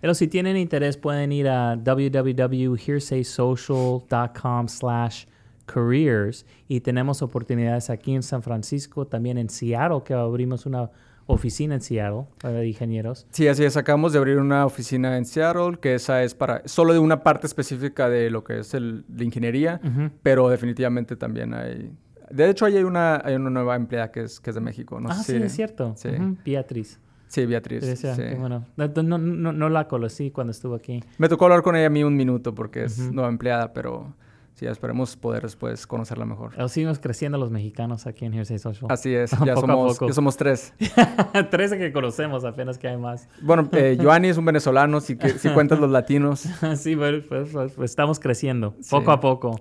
[0.00, 5.26] Pero si tienen interés, pueden ir a www.hearsaysocial.com slash
[5.66, 10.90] careers y tenemos oportunidades aquí en San Francisco, también en Seattle, que abrimos una
[11.26, 13.26] oficina en Seattle para ingenieros.
[13.30, 13.76] Sí, así es.
[13.76, 17.46] Acabamos de abrir una oficina en Seattle, que esa es para solo de una parte
[17.46, 19.80] específica de lo que es el, la ingeniería,
[20.22, 21.92] pero definitivamente también hay...
[22.30, 25.00] De hecho, ahí hay una, hay una nueva empleada que es, que es de México.
[25.00, 25.94] No ah, sí, es cierto.
[25.96, 26.08] Sí,
[26.44, 26.98] Beatriz.
[27.28, 27.82] sí Beatriz.
[27.82, 28.22] Decía, sí.
[28.36, 28.64] bueno.
[28.76, 31.04] No, no, no, no la conocí cuando estuvo aquí.
[31.18, 34.12] Me tocó hablar con ella a mí un minuto porque es nueva empleada, pero
[34.56, 36.50] sí, esperemos poder después conocerla mejor.
[36.54, 38.90] Pero seguimos creciendo los mexicanos aquí en Hearsay Social.
[38.90, 40.74] Así es, ya somos, ya somos tres.
[41.50, 43.28] Trece que conocemos, apenas que hay más.
[43.40, 46.40] Bueno, eh, Joanny es un venezolano, si, que, si cuentas los latinos.
[46.76, 48.90] sí, bueno, pues, pues, pues estamos creciendo, Sí.
[48.90, 49.60] poco a poco,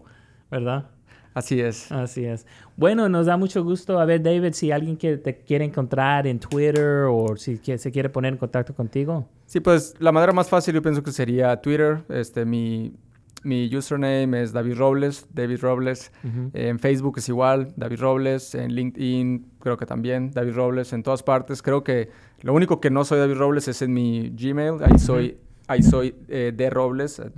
[0.50, 0.90] ¿verdad?
[1.34, 1.92] Así es.
[1.92, 2.48] Así es.
[2.78, 4.00] Bueno, nos da mucho gusto.
[4.00, 7.92] A ver, David, si alguien que te quiere encontrar en Twitter o si que- se
[7.92, 9.28] quiere poner en contacto contigo.
[9.46, 12.06] Sí, pues la manera más fácil yo pienso que sería Twitter.
[12.08, 12.94] Este, mi,
[13.46, 16.12] mi username es David Robles, David Robles.
[16.54, 18.56] En Facebook es igual, David Robles.
[18.56, 20.92] En LinkedIn creo que también, David Robles.
[20.94, 21.62] En todas partes.
[21.62, 22.10] Creo que
[22.42, 24.84] lo único que no soy David Robles es en mi Gmail.
[24.84, 25.38] Ahí soy,
[25.68, 26.52] ahí soy eh,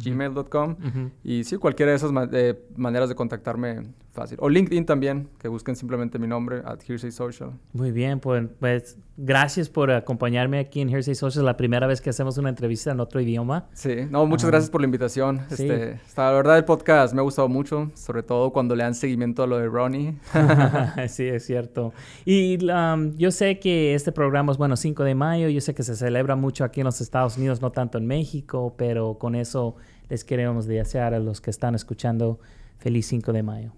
[0.03, 0.75] gmail.com.
[1.23, 3.83] Y sí, cualquiera de esas ma- eh, maneras de contactarme
[4.17, 4.37] fácil.
[4.41, 7.51] O LinkedIn también, que busquen simplemente mi nombre, at Hearsay Social.
[7.73, 12.09] Muy bien, pues, pues gracias por acompañarme aquí en Hearsay Social, la primera vez que
[12.09, 13.67] hacemos una entrevista en otro idioma.
[13.73, 14.51] Sí, no, muchas Ah.
[14.51, 15.41] gracias por la invitación.
[15.49, 15.63] Sí.
[15.69, 18.93] Este, está- la verdad, el podcast me ha gustado mucho, sobre todo cuando le dan
[18.95, 20.17] seguimiento a lo de Ronnie.
[21.07, 21.93] sí, es cierto.
[22.25, 25.83] Y um, yo sé que este programa es, bueno, 5 de mayo, yo sé que
[25.83, 29.75] se celebra mucho aquí en los Estados Unidos, no tanto en México, pero con eso
[30.09, 32.39] les queremos desear a los que están escuchando
[32.77, 33.71] feliz 5 de mayo.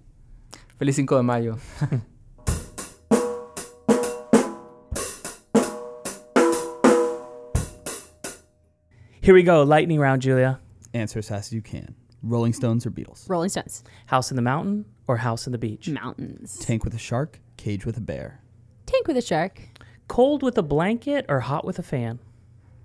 [0.79, 1.59] Feliz 5 de mayo.
[9.21, 10.61] Here we go, lightning round, Julia.
[10.93, 11.93] Answer as fast as you can.
[12.23, 13.29] Rolling Stones or Beatles?
[13.29, 13.83] Rolling Stones.
[14.05, 15.89] House in the mountain or house in the beach?
[15.89, 16.57] Mountains.
[16.59, 18.39] Tank with a shark, cage with a bear.
[18.85, 19.59] Tank with a shark.
[20.07, 22.19] Cold with a blanket or hot with a fan?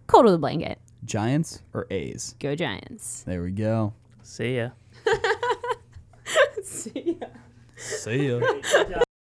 [0.09, 0.81] Cold with a blanket.
[1.05, 2.35] Giants or A's?
[2.41, 3.23] Go Giants.
[3.23, 3.95] There we go.
[4.25, 4.71] See ya.
[6.65, 7.29] See ya.
[7.77, 8.41] 谁赢